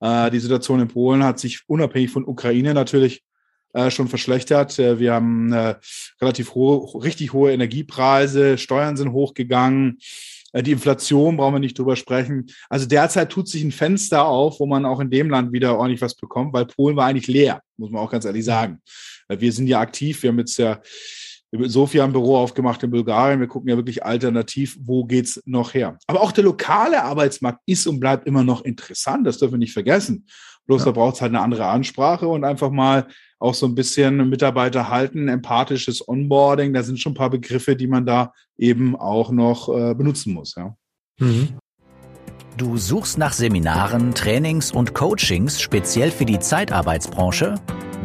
Äh, 0.00 0.30
die 0.30 0.40
Situation 0.40 0.80
in 0.80 0.88
Polen 0.88 1.22
hat 1.22 1.38
sich 1.38 1.62
unabhängig 1.66 2.10
von 2.10 2.26
Ukraine 2.26 2.72
natürlich 2.72 3.22
äh, 3.72 3.90
schon 3.90 4.08
verschlechtert. 4.08 4.78
Äh, 4.78 4.98
wir 4.98 5.14
haben 5.14 5.52
äh, 5.52 5.76
relativ 6.20 6.54
hohe, 6.54 7.02
richtig 7.02 7.32
hohe 7.32 7.52
Energiepreise, 7.52 8.58
Steuern 8.58 8.96
sind 8.96 9.12
hochgegangen. 9.12 9.98
Äh, 10.52 10.62
die 10.62 10.72
Inflation 10.72 11.36
brauchen 11.36 11.54
wir 11.54 11.60
nicht 11.60 11.78
drüber 11.78 11.96
sprechen. 11.96 12.46
Also 12.68 12.86
derzeit 12.86 13.30
tut 13.30 13.48
sich 13.48 13.62
ein 13.62 13.72
Fenster 13.72 14.24
auf, 14.24 14.60
wo 14.60 14.66
man 14.66 14.84
auch 14.84 15.00
in 15.00 15.10
dem 15.10 15.30
Land 15.30 15.52
wieder 15.52 15.78
ordentlich 15.78 16.00
was 16.00 16.14
bekommt, 16.14 16.52
weil 16.52 16.66
Polen 16.66 16.96
war 16.96 17.06
eigentlich 17.06 17.28
leer, 17.28 17.62
muss 17.76 17.90
man 17.90 18.02
auch 18.02 18.10
ganz 18.10 18.24
ehrlich 18.24 18.44
sagen. 18.44 18.80
Äh, 19.28 19.40
wir 19.40 19.52
sind 19.52 19.66
ja 19.66 19.80
aktiv. 19.80 20.22
Wir 20.22 20.30
haben 20.30 20.38
jetzt 20.38 20.58
ja 20.58 20.80
Sofia 21.52 22.04
ein 22.04 22.12
Büro 22.12 22.36
aufgemacht 22.36 22.82
in 22.84 22.90
Bulgarien. 22.90 23.40
Wir 23.40 23.48
gucken 23.48 23.68
ja 23.68 23.76
wirklich 23.76 24.04
alternativ, 24.04 24.78
wo 24.80 25.04
geht's 25.04 25.42
noch 25.46 25.74
her. 25.74 25.98
Aber 26.06 26.20
auch 26.20 26.30
der 26.32 26.44
lokale 26.44 27.02
Arbeitsmarkt 27.02 27.60
ist 27.66 27.86
und 27.88 27.98
bleibt 27.98 28.26
immer 28.26 28.44
noch 28.44 28.64
interessant. 28.64 29.26
Das 29.26 29.38
dürfen 29.38 29.54
wir 29.54 29.58
nicht 29.58 29.72
vergessen. 29.72 30.26
Bloß 30.66 30.82
ja. 30.82 30.86
da 30.86 30.92
braucht 30.92 31.16
es 31.16 31.22
halt 31.22 31.30
eine 31.30 31.42
andere 31.42 31.66
Ansprache 31.66 32.28
und 32.28 32.44
einfach 32.44 32.70
mal 32.70 33.08
auch 33.40 33.54
so 33.54 33.66
ein 33.66 33.74
bisschen 33.74 34.28
Mitarbeiter 34.28 34.88
halten, 34.88 35.28
empathisches 35.28 36.06
Onboarding. 36.06 36.72
Da 36.72 36.82
sind 36.82 37.00
schon 37.00 37.12
ein 37.12 37.16
paar 37.16 37.30
Begriffe, 37.30 37.74
die 37.74 37.88
man 37.88 38.06
da 38.06 38.32
eben 38.56 38.94
auch 38.94 39.32
noch 39.32 39.68
äh, 39.68 39.94
benutzen 39.94 40.34
muss. 40.34 40.54
Ja. 40.54 40.76
Mhm. 41.18 41.48
Du 42.56 42.76
suchst 42.76 43.16
nach 43.16 43.32
Seminaren, 43.32 44.14
Trainings 44.14 44.70
und 44.70 44.94
Coachings 44.94 45.60
speziell 45.60 46.10
für 46.10 46.26
die 46.26 46.38
Zeitarbeitsbranche? 46.38 47.54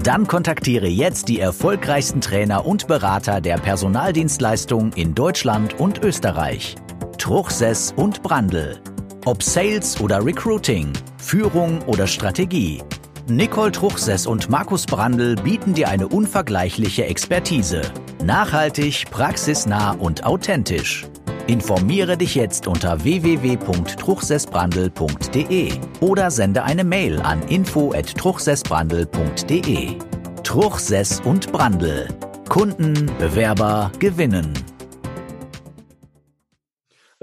Dann 0.04 0.27
kontaktiere 0.27 0.88
jetzt 0.88 1.27
die 1.27 1.39
erfolgreichsten 1.39 2.22
Trainer 2.22 2.65
und 2.65 2.88
Berater 2.88 3.42
der 3.42 3.58
Personaldienstleistung 3.58 4.94
in 4.94 5.13
Deutschland 5.13 5.80
und 5.80 6.04
Österreich. 6.04 6.75
Truchsess 7.18 7.94
und 7.98 8.24
Brandl. 8.24 8.80
Ob 9.25 9.44
Sales 9.44 10.00
oder 10.00 10.24
Recruiting, 10.24 10.94
Führung 11.18 11.82
oder 11.84 12.08
Strategie. 12.08 12.82
Nicole 13.27 13.72
Truchsess 13.72 14.27
und 14.27 14.51
Markus 14.51 14.86
Brandl 14.86 15.36
bieten 15.36 15.74
dir 15.74 15.89
eine 15.89 16.08
unvergleichliche 16.08 17.05
Expertise. 17.05 17.82
Nachhaltig, 18.24 19.10
praxisnah 19.10 19.94
und 19.94 20.24
authentisch. 20.24 21.08
Informiere 21.48 22.17
dich 22.17 22.36
jetzt 22.36 22.67
unter 22.67 23.03
www.truchsessbrandel.de 23.03 25.74
oder 26.01 26.29
sende 26.29 26.62
eine 26.63 26.84
Mail 26.84 27.20
an 27.20 27.41
info@truchsessbrandel.de. 27.48 29.98
Truchsess 30.44 31.20
und 31.22 31.51
Brandel. 31.51 32.08
Kunden, 32.48 33.10
Bewerber 33.17 33.91
gewinnen. 33.98 34.53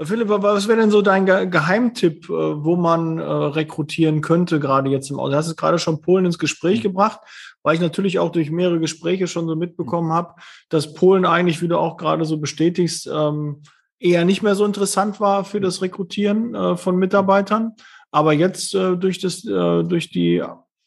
Philipp, 0.01 0.29
was 0.29 0.67
wäre 0.67 0.79
denn 0.79 0.89
so 0.89 1.03
dein 1.03 1.25
Geheimtipp, 1.25 2.27
äh, 2.27 2.31
wo 2.31 2.75
man 2.75 3.19
äh, 3.19 3.23
rekrutieren 3.23 4.21
könnte, 4.21 4.59
gerade 4.59 4.89
jetzt 4.89 5.11
im 5.11 5.19
Ausland? 5.19 5.33
Du 5.33 5.37
hast 5.37 5.47
es 5.47 5.55
gerade 5.55 5.77
schon 5.77 6.01
Polen 6.01 6.25
ins 6.25 6.39
Gespräch 6.39 6.79
mhm. 6.79 6.83
gebracht, 6.83 7.19
weil 7.61 7.75
ich 7.75 7.81
natürlich 7.81 8.17
auch 8.17 8.31
durch 8.31 8.49
mehrere 8.49 8.79
Gespräche 8.79 9.27
schon 9.27 9.47
so 9.47 9.55
mitbekommen 9.55 10.11
habe, 10.11 10.33
dass 10.69 10.95
Polen 10.95 11.25
eigentlich, 11.25 11.61
wie 11.61 11.67
du 11.67 11.77
auch 11.77 11.97
gerade 11.97 12.25
so 12.25 12.37
bestätigst, 12.37 13.07
ähm, 13.13 13.61
eher 13.99 14.25
nicht 14.25 14.41
mehr 14.41 14.55
so 14.55 14.65
interessant 14.65 15.19
war 15.19 15.45
für 15.45 15.61
das 15.61 15.83
Rekrutieren 15.83 16.55
äh, 16.55 16.75
von 16.75 16.97
Mitarbeitern. 16.97 17.73
Aber 18.11 18.33
jetzt 18.33 18.75
durch, 18.75 19.19
das, 19.19 19.41
durch 19.41 20.11
die 20.11 20.43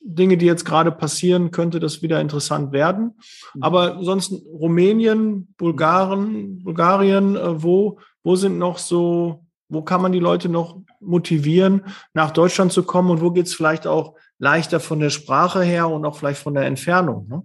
Dinge, 0.09 0.37
die 0.37 0.47
jetzt 0.47 0.65
gerade 0.65 0.93
passieren, 0.93 1.51
könnte 1.51 1.81
das 1.81 2.01
wieder 2.01 2.21
interessant 2.21 2.73
werden. 2.73 3.19
Mhm. 3.55 3.63
Aber 3.63 4.03
sonst 4.03 4.33
Rumänien, 4.47 5.53
Bulgaren, 5.59 6.63
Bulgarien, 6.63 7.37
äh, 7.37 7.63
wo, 7.63 7.99
wo 8.23 8.37
sind 8.37 8.59
noch 8.59 8.79
so, 8.79 9.45
wo 9.69 9.83
kann 9.83 10.01
man 10.01 10.13
die 10.13 10.21
Leute 10.21 10.49
noch 10.49 10.81
motivieren, 11.01 11.83
nach 12.15 12.31
Deutschland 12.31 12.73
zu 12.73 12.85
kommen 12.85 13.11
und 13.11 13.21
wo 13.21 13.33
geht 13.33 13.47
es 13.47 13.55
vielleicht 13.55 13.87
auch 13.87 14.15
leichter 14.39 14.79
von 14.79 15.01
der 15.01 15.11
Sprache 15.11 15.63
her 15.63 15.89
und 15.89 16.05
auch 16.05 16.17
vielleicht 16.17 16.41
von 16.41 16.55
der 16.55 16.67
Entfernung? 16.67 17.27
Ne? 17.29 17.43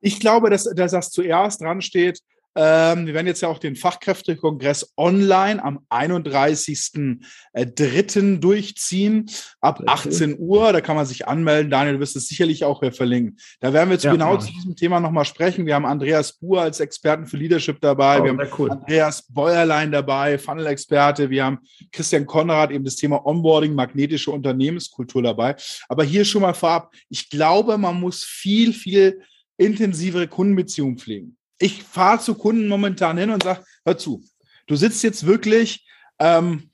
Ich 0.00 0.18
glaube, 0.18 0.48
dass, 0.48 0.64
dass 0.64 0.92
das 0.92 1.10
zuerst 1.10 1.60
dran 1.60 1.82
steht, 1.82 2.20
ähm, 2.54 3.06
wir 3.06 3.14
werden 3.14 3.26
jetzt 3.26 3.40
ja 3.40 3.48
auch 3.48 3.58
den 3.58 3.76
Fachkräftekongress 3.76 4.92
online 4.96 5.64
am 5.64 5.80
31.03. 5.88 7.20
Äh, 7.54 8.38
durchziehen, 8.38 9.30
ab 9.60 9.80
18 9.86 10.36
Uhr. 10.38 10.72
Da 10.72 10.82
kann 10.82 10.96
man 10.96 11.06
sich 11.06 11.26
anmelden. 11.26 11.70
Daniel, 11.70 11.94
du 11.94 12.00
wirst 12.00 12.16
es 12.16 12.28
sicherlich 12.28 12.64
auch 12.64 12.80
hier 12.80 12.92
verlinken. 12.92 13.38
Da 13.60 13.72
werden 13.72 13.88
wir 13.88 13.94
jetzt 13.94 14.04
ja, 14.04 14.12
genau 14.12 14.36
zu 14.36 14.52
diesem 14.52 14.76
Thema 14.76 15.00
nochmal 15.00 15.24
sprechen. 15.24 15.64
Wir 15.64 15.74
haben 15.74 15.86
Andreas 15.86 16.34
Buhr 16.34 16.60
als 16.60 16.80
Experten 16.80 17.26
für 17.26 17.38
Leadership 17.38 17.80
dabei. 17.80 18.20
Oh, 18.20 18.24
wir 18.24 18.30
haben 18.30 18.50
cool. 18.58 18.70
Andreas 18.70 19.22
Bäuerlein 19.28 19.90
dabei, 19.90 20.36
Funnel-Experte. 20.36 21.30
Wir 21.30 21.46
haben 21.46 21.60
Christian 21.90 22.26
Konrad, 22.26 22.70
eben 22.70 22.84
das 22.84 22.96
Thema 22.96 23.24
Onboarding, 23.24 23.74
magnetische 23.74 24.30
Unternehmenskultur 24.30 25.22
dabei. 25.22 25.56
Aber 25.88 26.04
hier 26.04 26.24
schon 26.24 26.42
mal 26.42 26.54
vorab. 26.54 26.92
Ich 27.08 27.30
glaube, 27.30 27.78
man 27.78 27.98
muss 27.98 28.24
viel, 28.24 28.74
viel 28.74 29.22
intensivere 29.56 30.28
Kundenbeziehungen 30.28 30.98
pflegen 30.98 31.36
ich 31.62 31.82
fahre 31.82 32.20
zu 32.20 32.34
Kunden 32.34 32.68
momentan 32.68 33.16
hin 33.18 33.30
und 33.30 33.42
sage, 33.42 33.64
hör 33.84 33.96
zu, 33.96 34.24
du 34.66 34.76
sitzt 34.76 35.02
jetzt 35.02 35.26
wirklich, 35.26 35.86
ähm, 36.18 36.70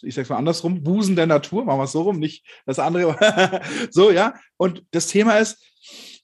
ich 0.00 0.14
sag's 0.14 0.28
mal 0.28 0.36
andersrum, 0.36 0.82
Busen 0.82 1.16
der 1.16 1.26
Natur, 1.26 1.64
machen 1.64 1.80
wir 1.80 1.84
es 1.84 1.92
so 1.92 2.02
rum, 2.02 2.18
nicht 2.18 2.46
das 2.66 2.78
andere. 2.78 3.60
so, 3.90 4.10
ja. 4.10 4.34
Und 4.56 4.84
das 4.92 5.08
Thema 5.08 5.38
ist, 5.38 5.58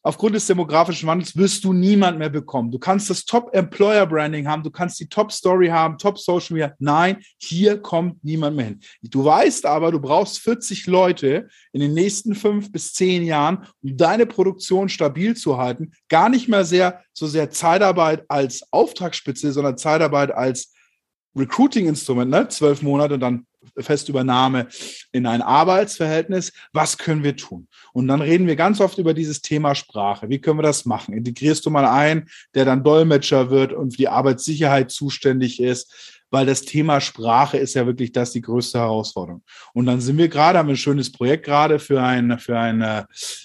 aufgrund 0.05 0.35
des 0.35 0.47
demografischen 0.47 1.09
Wandels 1.09 1.37
wirst 1.37 1.65
du 1.65 1.73
niemand 1.73 2.19
mehr 2.19 2.29
bekommen. 2.29 2.71
Du 2.71 2.79
kannst 2.79 3.09
das 3.09 3.25
Top-Employer-Branding 3.25 4.47
haben, 4.47 4.63
du 4.63 4.71
kannst 4.71 5.01
die 5.01 5.09
Top-Story 5.09 5.69
haben, 5.69 5.99
Top-Social 5.99 6.55
Media. 6.55 6.75
Nein, 6.79 7.17
hier 7.39 7.81
kommt 7.81 8.23
niemand 8.23 8.57
mehr 8.57 8.67
hin. 8.67 8.81
Du 9.03 9.25
weißt 9.25 9.65
aber, 9.67 9.91
du 9.91 9.99
brauchst 9.99 10.39
40 10.41 10.87
Leute 10.87 11.49
in 11.73 11.81
den 11.81 11.95
nächsten 11.95 12.35
fünf 12.35 12.71
bis 12.71 12.93
zehn 12.93 13.25
Jahren, 13.25 13.67
um 13.83 13.97
deine 13.97 14.27
Produktion 14.27 14.89
stabil 14.89 15.35
zu 15.35 15.57
halten. 15.57 15.93
Gar 16.09 16.29
nicht 16.29 16.49
mehr 16.49 16.65
sehr, 16.65 17.03
so 17.15 17.27
sehr 17.27 17.51
Zeitarbeit 17.51 18.25
als 18.29 18.63
Auftragsspitze, 18.71 19.53
sondern 19.53 19.79
Zeitarbeit 19.79 20.33
als 20.33 20.75
Recruiting-Instrument, 21.37 22.31
ne? 22.31 22.49
Zwölf 22.49 22.83
Monate 22.83 23.15
und 23.15 23.21
dann 23.21 23.47
Festübernahme 23.79 24.69
in 25.13 25.27
ein 25.27 25.43
Arbeitsverhältnis. 25.43 26.53
Was 26.73 26.99
können 26.99 27.25
wir 27.25 27.37
tun? 27.37 27.67
Und 27.93 28.09
dann 28.09 28.21
reden 28.21 28.47
wir 28.47 28.57
ganz 28.57 28.81
oft 28.81 28.99
über 28.99 29.15
dieses 29.15 29.43
Thema 29.43 29.75
Sprache. 29.75 30.29
Wie 30.29 30.41
können 30.41 30.59
wir 30.59 30.63
das 30.63 30.85
machen? 30.85 31.15
Integrierst 31.15 31.65
du 31.67 31.71
mal 31.71 31.87
ein, 31.87 32.29
der 32.55 32.65
dann 32.65 32.85
Dolmetscher 32.85 33.51
wird 33.51 33.73
und 33.73 33.93
für 33.93 33.99
die 33.99 34.09
Arbeitssicherheit 34.09 34.91
zuständig 34.91 35.61
ist? 35.61 36.14
Weil 36.35 36.47
das 36.47 36.63
Thema 36.63 37.01
Sprache 37.01 37.59
ist 37.59 37.75
ja 37.75 37.87
wirklich 37.87 38.11
das 38.11 38.33
die 38.33 38.41
größte 38.41 38.81
Herausforderung. 38.81 39.45
Und 39.73 39.87
dann 39.87 40.01
sind 40.01 40.19
wir 40.19 40.27
gerade, 40.27 40.59
haben 40.59 40.69
ein 40.69 40.77
schönes 40.77 41.13
Projekt 41.13 41.45
gerade 41.45 41.79
für 41.79 42.03
ein, 42.03 42.41
für 42.41 42.59
ein 42.59 42.81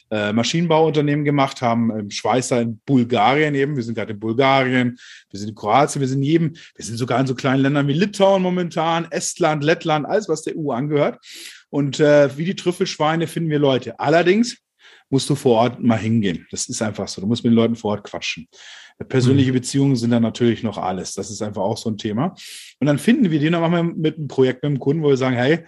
äh, 0.10 0.34
Maschinenbauunternehmen 0.34 1.24
gemacht, 1.24 1.62
haben 1.62 1.92
im 1.92 2.10
Schweißer 2.10 2.62
in 2.62 2.80
Bulgarien 2.88 3.54
eben, 3.54 3.76
wir 3.76 3.84
sind 3.84 3.94
gerade 3.94 4.14
in 4.14 4.20
Bulgarien, 4.20 4.98
wir 5.30 5.40
sind 5.40 5.50
in 5.50 5.56
Kroatien, 5.56 6.02
wir 6.02 6.08
sind 6.08 6.18
in 6.18 6.24
jedem, 6.24 6.56
wir 6.76 6.84
sind 6.84 6.98
sogar 6.98 7.20
in 7.20 7.28
so 7.28 7.36
kleinen 7.36 7.62
Ländern 7.62 7.88
wie 7.88 7.94
Litauen 7.94 8.42
momentan, 8.42 9.08
Estland, 9.12 9.64
Lettland, 9.64 10.08
alles, 10.08 10.28
was 10.28 10.42
der 10.42 10.58
EU 10.58 10.72
angehört. 10.72 11.20
Und 11.70 12.00
äh, 12.00 12.36
wie 12.36 12.46
die 12.46 12.56
Trüffelschweine 12.56 13.28
finden 13.28 13.52
wir 13.52 13.60
Leute. 13.60 14.00
Allerdings 14.00 14.58
musst 15.12 15.30
du 15.30 15.36
vor 15.36 15.60
Ort 15.60 15.80
mal 15.80 16.00
hingehen. 16.00 16.48
Das 16.52 16.68
ist 16.68 16.82
einfach 16.82 17.08
so. 17.08 17.22
Du 17.22 17.28
musst 17.28 17.44
mit 17.44 17.52
den 17.52 17.56
Leuten 17.56 17.76
vor 17.76 17.92
Ort 17.92 18.04
quatschen. 18.04 18.48
Persönliche 19.08 19.52
mhm. 19.52 19.56
Beziehungen 19.56 19.96
sind 19.96 20.12
dann 20.12 20.24
natürlich 20.24 20.64
noch 20.64 20.78
alles. 20.78 21.14
Das 21.14 21.30
ist 21.30 21.42
einfach 21.42 21.62
auch 21.62 21.78
so 21.78 21.90
ein 21.90 21.98
Thema. 21.98 22.36
Und 22.80 22.88
dann 22.88 23.00
finden 23.00 23.32
wir 23.32 23.40
den, 23.40 23.54
dann 23.54 23.62
machen 23.62 23.74
wir 23.74 23.84
mit 23.84 24.18
einem 24.18 24.28
Projekt 24.28 24.64
mit 24.64 24.72
dem 24.72 24.80
Kunden, 24.80 25.04
wo 25.04 25.10
wir 25.10 25.18
sagen, 25.18 25.36
hey, 25.36 25.66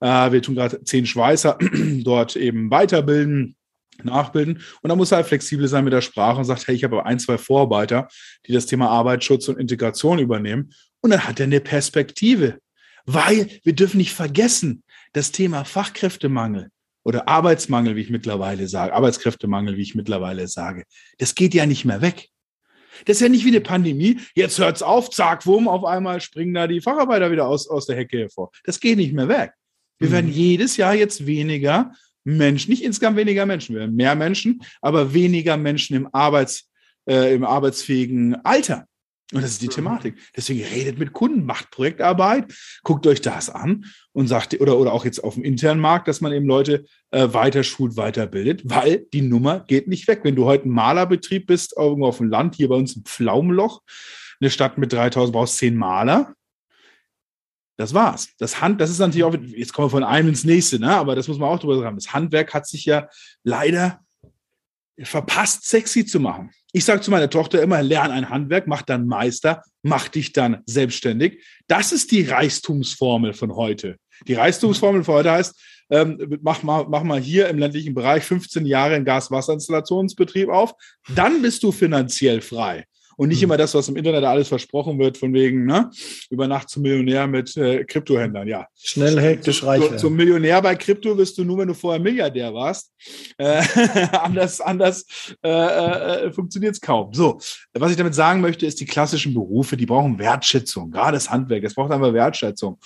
äh, 0.00 0.32
wir 0.32 0.42
tun 0.42 0.54
gerade 0.54 0.82
zehn 0.84 1.06
Schweißer 1.06 1.58
dort 2.04 2.36
eben 2.36 2.70
weiterbilden, 2.70 3.56
nachbilden. 4.02 4.60
Und 4.82 4.88
dann 4.88 4.98
muss 4.98 5.12
er 5.12 5.18
halt 5.18 5.26
flexibel 5.26 5.68
sein 5.68 5.84
mit 5.84 5.92
der 5.92 6.00
Sprache 6.00 6.38
und 6.38 6.44
sagt, 6.44 6.66
hey, 6.66 6.74
ich 6.74 6.84
habe 6.84 7.06
ein, 7.06 7.18
zwei 7.18 7.38
Vorarbeiter, 7.38 8.08
die 8.46 8.52
das 8.52 8.66
Thema 8.66 8.88
Arbeitsschutz 8.90 9.48
und 9.48 9.58
Integration 9.58 10.18
übernehmen. 10.18 10.72
Und 11.00 11.10
dann 11.10 11.26
hat 11.26 11.40
er 11.40 11.46
eine 11.46 11.60
Perspektive. 11.60 12.58
Weil 13.06 13.48
wir 13.62 13.74
dürfen 13.74 13.98
nicht 13.98 14.12
vergessen, 14.14 14.82
das 15.12 15.30
Thema 15.30 15.64
Fachkräftemangel 15.64 16.70
oder 17.04 17.28
Arbeitsmangel, 17.28 17.96
wie 17.96 18.00
ich 18.00 18.10
mittlerweile 18.10 18.66
sage, 18.66 18.94
Arbeitskräftemangel, 18.94 19.76
wie 19.76 19.82
ich 19.82 19.94
mittlerweile 19.94 20.48
sage, 20.48 20.84
das 21.18 21.34
geht 21.34 21.52
ja 21.54 21.66
nicht 21.66 21.84
mehr 21.84 22.00
weg. 22.00 22.30
Das 23.04 23.16
ist 23.16 23.20
ja 23.20 23.28
nicht 23.28 23.44
wie 23.44 23.48
eine 23.48 23.60
Pandemie. 23.60 24.20
Jetzt 24.34 24.58
hört's 24.58 24.82
auf, 24.82 25.10
zack, 25.10 25.46
wumm, 25.46 25.68
auf 25.68 25.84
einmal 25.84 26.20
springen 26.20 26.54
da 26.54 26.66
die 26.66 26.80
Facharbeiter 26.80 27.30
wieder 27.30 27.46
aus, 27.46 27.68
aus 27.68 27.86
der 27.86 27.96
Hecke 27.96 28.18
hervor. 28.18 28.50
Das 28.64 28.80
geht 28.80 28.96
nicht 28.96 29.12
mehr 29.12 29.28
weg. 29.28 29.52
Wir 29.98 30.08
mhm. 30.08 30.12
werden 30.12 30.32
jedes 30.32 30.76
Jahr 30.76 30.94
jetzt 30.94 31.26
weniger 31.26 31.92
Menschen, 32.24 32.70
nicht 32.70 32.82
insgesamt 32.82 33.16
weniger 33.16 33.46
Menschen, 33.46 33.74
wir 33.74 33.80
werden 33.80 33.96
mehr 33.96 34.14
Menschen, 34.14 34.62
aber 34.80 35.12
weniger 35.12 35.56
Menschen 35.56 35.94
im 35.96 36.08
Arbeits, 36.12 36.70
äh, 37.08 37.34
im 37.34 37.44
arbeitsfähigen 37.44 38.34
Alter. 38.44 38.86
Und 39.34 39.42
das 39.42 39.50
ist 39.50 39.62
die 39.62 39.68
Thematik. 39.68 40.14
Deswegen 40.36 40.62
redet 40.64 40.98
mit 40.98 41.12
Kunden, 41.12 41.44
macht 41.44 41.72
Projektarbeit, 41.72 42.54
guckt 42.84 43.04
euch 43.06 43.20
das 43.20 43.50
an 43.50 43.84
und 44.12 44.28
sagt, 44.28 44.60
oder, 44.60 44.78
oder 44.78 44.92
auch 44.92 45.04
jetzt 45.04 45.22
auf 45.24 45.34
dem 45.34 45.42
internen 45.42 45.80
Markt, 45.80 46.06
dass 46.06 46.20
man 46.20 46.32
eben 46.32 46.46
Leute 46.46 46.84
äh, 47.10 47.28
weiter 47.32 47.64
schult, 47.64 47.96
weiterbildet, 47.96 48.62
weil 48.64 49.06
die 49.12 49.22
Nummer 49.22 49.60
geht 49.60 49.88
nicht 49.88 50.06
weg. 50.06 50.20
Wenn 50.22 50.36
du 50.36 50.44
heute 50.44 50.68
ein 50.68 50.72
Malerbetrieb 50.72 51.48
bist, 51.48 51.74
irgendwo 51.76 52.06
auf 52.06 52.18
dem 52.18 52.28
Land, 52.28 52.54
hier 52.54 52.68
bei 52.68 52.76
uns 52.76 52.94
ein 52.94 53.02
Pflaumenloch, 53.02 53.82
eine 54.40 54.50
Stadt 54.50 54.78
mit 54.78 54.92
3000, 54.92 55.34
brauchst 55.34 55.56
zehn 55.56 55.74
Maler. 55.74 56.34
Das 57.76 57.92
war's. 57.92 58.28
Das 58.38 58.60
Hand, 58.60 58.80
das 58.80 58.90
ist 58.90 59.00
natürlich 59.00 59.24
auch, 59.24 59.34
jetzt 59.34 59.72
kommen 59.72 59.86
wir 59.86 59.90
von 59.90 60.04
einem 60.04 60.28
ins 60.28 60.44
nächste, 60.44 60.78
ne? 60.78 60.94
aber 60.94 61.16
das 61.16 61.26
muss 61.26 61.38
man 61.38 61.48
auch 61.48 61.58
drüber 61.58 61.80
sagen. 61.80 61.96
Das 61.96 62.12
Handwerk 62.12 62.54
hat 62.54 62.68
sich 62.68 62.84
ja 62.84 63.08
leider 63.42 64.03
verpasst, 65.02 65.68
sexy 65.68 66.04
zu 66.04 66.20
machen. 66.20 66.50
Ich 66.72 66.84
sage 66.84 67.00
zu 67.00 67.10
meiner 67.10 67.30
Tochter 67.30 67.62
immer, 67.62 67.82
lern 67.82 68.10
ein 68.10 68.30
Handwerk, 68.30 68.66
mach 68.66 68.82
dann 68.82 69.06
Meister, 69.06 69.62
mach 69.82 70.08
dich 70.08 70.32
dann 70.32 70.62
selbstständig. 70.66 71.42
Das 71.66 71.92
ist 71.92 72.10
die 72.10 72.22
Reichtumsformel 72.22 73.32
von 73.32 73.54
heute. 73.54 73.96
Die 74.26 74.34
Reichtumsformel 74.34 75.04
von 75.04 75.14
heute 75.14 75.32
heißt, 75.32 75.54
ähm, 75.90 76.38
mach, 76.42 76.62
mal, 76.62 76.86
mach 76.88 77.02
mal 77.02 77.20
hier 77.20 77.48
im 77.48 77.58
ländlichen 77.58 77.94
Bereich 77.94 78.24
15 78.24 78.66
Jahre 78.66 78.94
einen 78.94 79.04
Gas-Wasser-Installationsbetrieb 79.04 80.48
auf, 80.48 80.74
dann 81.14 81.42
bist 81.42 81.62
du 81.62 81.72
finanziell 81.72 82.40
frei. 82.40 82.84
Und 83.16 83.28
nicht 83.28 83.38
Mhm. 83.40 83.44
immer 83.44 83.56
das, 83.56 83.74
was 83.74 83.88
im 83.88 83.96
Internet 83.96 84.24
alles 84.24 84.48
versprochen 84.48 84.98
wird, 84.98 85.18
von 85.18 85.32
wegen, 85.32 85.64
ne, 85.66 85.90
über 86.30 86.46
Nacht 86.48 86.68
zum 86.68 86.82
Millionär 86.82 87.26
mit 87.26 87.56
äh, 87.56 87.84
Kryptohändlern, 87.84 88.48
ja. 88.48 88.66
Schnell, 88.76 89.18
hektisch, 89.20 89.62
reich 89.64 89.82
werden. 89.82 89.98
zum 89.98 90.14
Millionär 90.16 90.60
bei 90.62 90.74
Krypto 90.74 91.16
wirst 91.16 91.38
du 91.38 91.44
nur, 91.44 91.58
wenn 91.58 91.68
du 91.68 91.74
vorher 91.74 92.00
Milliardär 92.00 92.52
warst. 92.52 92.92
Äh, 93.38 93.62
anders 94.12 94.60
anders 94.60 95.04
äh, 95.42 95.48
äh, 95.48 96.32
funktioniert 96.32 96.74
es 96.74 96.80
kaum. 96.80 97.12
So, 97.12 97.38
was 97.72 97.90
ich 97.90 97.96
damit 97.96 98.14
sagen 98.14 98.40
möchte, 98.40 98.66
ist, 98.66 98.80
die 98.80 98.86
klassischen 98.86 99.34
Berufe, 99.34 99.76
die 99.76 99.86
brauchen 99.86 100.18
Wertschätzung. 100.18 100.90
Gerade 100.90 101.16
das 101.16 101.30
Handwerk, 101.30 101.62
das 101.62 101.74
braucht 101.74 101.92
einfach 101.92 102.12
Wertschätzung. 102.12 102.78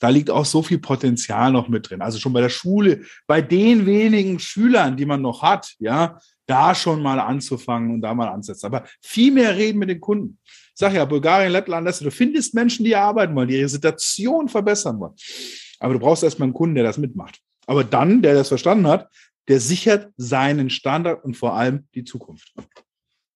Da 0.00 0.08
liegt 0.08 0.30
auch 0.30 0.44
so 0.44 0.62
viel 0.62 0.78
Potenzial 0.78 1.52
noch 1.52 1.68
mit 1.68 1.88
drin. 1.90 2.02
Also 2.02 2.18
schon 2.18 2.32
bei 2.32 2.40
der 2.40 2.48
Schule, 2.48 3.02
bei 3.26 3.40
den 3.42 3.86
wenigen 3.86 4.38
Schülern, 4.38 4.96
die 4.96 5.06
man 5.06 5.22
noch 5.22 5.42
hat, 5.42 5.74
ja, 5.78 6.18
da 6.46 6.74
schon 6.74 7.02
mal 7.02 7.20
anzufangen 7.20 7.92
und 7.94 8.00
da 8.00 8.14
mal 8.14 8.28
ansetzen. 8.28 8.66
Aber 8.66 8.84
viel 9.00 9.32
mehr 9.32 9.56
reden 9.56 9.78
mit 9.78 9.88
den 9.88 10.00
Kunden. 10.00 10.38
Ich 10.44 10.72
sag 10.74 10.94
ja, 10.94 11.04
Bulgarien, 11.04 11.52
Lettland, 11.52 11.86
Lettland, 11.86 12.06
du 12.06 12.16
findest 12.16 12.54
Menschen, 12.54 12.84
die 12.84 12.94
arbeiten 12.94 13.34
wollen, 13.34 13.48
die 13.48 13.58
ihre 13.58 13.68
Situation 13.68 14.48
verbessern 14.48 15.00
wollen. 15.00 15.14
Aber 15.80 15.94
du 15.94 15.98
brauchst 15.98 16.22
erstmal 16.22 16.46
einen 16.46 16.54
Kunden, 16.54 16.74
der 16.74 16.84
das 16.84 16.98
mitmacht. 16.98 17.40
Aber 17.66 17.84
dann, 17.84 18.22
der 18.22 18.34
das 18.34 18.48
verstanden 18.48 18.86
hat, 18.86 19.08
der 19.48 19.60
sichert 19.60 20.12
seinen 20.16 20.70
Standard 20.70 21.24
und 21.24 21.36
vor 21.36 21.54
allem 21.54 21.86
die 21.94 22.04
Zukunft. 22.04 22.52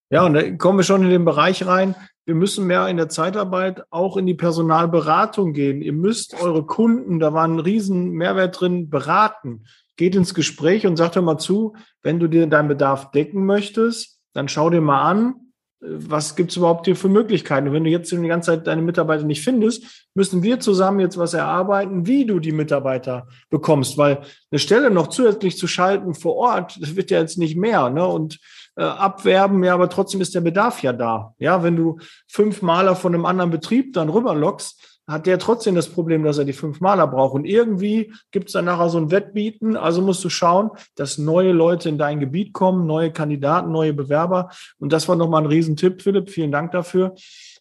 Ja, 0.09 0.25
und 0.25 0.33
da 0.33 0.51
kommen 0.51 0.79
wir 0.79 0.83
schon 0.83 1.03
in 1.03 1.09
den 1.09 1.25
Bereich 1.25 1.65
rein. 1.65 1.95
Wir 2.25 2.35
müssen 2.35 2.67
mehr 2.67 2.87
in 2.87 2.97
der 2.97 3.09
Zeitarbeit 3.09 3.83
auch 3.89 4.17
in 4.17 4.25
die 4.25 4.33
Personalberatung 4.33 5.53
gehen. 5.53 5.81
Ihr 5.81 5.93
müsst 5.93 6.39
eure 6.41 6.65
Kunden, 6.65 7.19
da 7.19 7.33
war 7.33 7.47
ein 7.47 7.59
riesen 7.59 8.11
Mehrwert 8.11 8.59
drin, 8.59 8.89
beraten. 8.89 9.65
Geht 10.01 10.15
ins 10.15 10.33
Gespräch 10.33 10.87
und 10.87 10.97
sagt 10.97 11.13
hör 11.13 11.21
mal 11.21 11.37
zu, 11.37 11.75
wenn 12.01 12.17
du 12.17 12.25
dir 12.25 12.47
deinen 12.47 12.69
Bedarf 12.69 13.11
decken 13.11 13.45
möchtest, 13.45 14.17
dann 14.33 14.47
schau 14.47 14.71
dir 14.71 14.81
mal 14.81 15.03
an, 15.03 15.35
was 15.79 16.35
gibt's 16.35 16.55
überhaupt 16.55 16.87
hier 16.87 16.95
für 16.95 17.07
Möglichkeiten. 17.07 17.67
Und 17.67 17.75
wenn 17.75 17.83
du 17.83 17.91
jetzt 17.91 18.11
die 18.11 18.27
ganze 18.27 18.49
Zeit 18.49 18.65
deine 18.65 18.81
Mitarbeiter 18.81 19.25
nicht 19.25 19.43
findest, 19.43 20.07
müssen 20.15 20.41
wir 20.41 20.59
zusammen 20.59 21.01
jetzt 21.01 21.19
was 21.19 21.35
erarbeiten, 21.35 22.07
wie 22.07 22.25
du 22.25 22.39
die 22.39 22.51
Mitarbeiter 22.51 23.27
bekommst. 23.51 23.95
Weil 23.99 24.21
eine 24.49 24.57
Stelle 24.57 24.89
noch 24.89 25.05
zusätzlich 25.05 25.55
zu 25.55 25.67
schalten 25.67 26.15
vor 26.15 26.35
Ort, 26.35 26.81
das 26.81 26.95
wird 26.95 27.11
ja 27.11 27.19
jetzt 27.19 27.37
nicht 27.37 27.55
mehr. 27.55 27.91
Ne? 27.91 28.03
Und 28.03 28.39
äh, 28.77 28.81
abwerben, 28.81 29.63
ja, 29.63 29.75
aber 29.75 29.87
trotzdem 29.87 30.19
ist 30.19 30.33
der 30.33 30.41
Bedarf 30.41 30.81
ja 30.81 30.93
da. 30.93 31.35
Ja, 31.37 31.61
wenn 31.61 31.75
du 31.75 31.99
fünf 32.27 32.63
Maler 32.63 32.95
von 32.95 33.13
einem 33.13 33.27
anderen 33.27 33.51
Betrieb 33.51 33.93
dann 33.93 34.09
rüberlockst, 34.09 34.90
hat 35.11 35.27
der 35.27 35.37
trotzdem 35.37 35.75
das 35.75 35.89
Problem, 35.89 36.23
dass 36.23 36.37
er 36.37 36.45
die 36.45 36.53
fünf 36.53 36.79
Maler 36.79 37.05
braucht. 37.05 37.35
Und 37.35 37.45
irgendwie 37.45 38.11
gibt 38.31 38.47
es 38.47 38.53
dann 38.53 38.65
nachher 38.65 38.89
so 38.89 38.97
ein 38.97 39.11
Wettbieten. 39.11 39.75
Also 39.75 40.01
musst 40.01 40.23
du 40.23 40.29
schauen, 40.29 40.71
dass 40.95 41.17
neue 41.17 41.51
Leute 41.51 41.89
in 41.89 41.97
dein 41.97 42.19
Gebiet 42.19 42.53
kommen, 42.53 42.87
neue 42.87 43.11
Kandidaten, 43.11 43.71
neue 43.71 43.93
Bewerber. 43.93 44.49
Und 44.79 44.91
das 44.91 45.07
war 45.07 45.15
nochmal 45.15 45.43
ein 45.43 45.47
Riesentipp, 45.47 46.01
Philipp. 46.01 46.29
Vielen 46.29 46.51
Dank 46.51 46.71
dafür. 46.71 47.13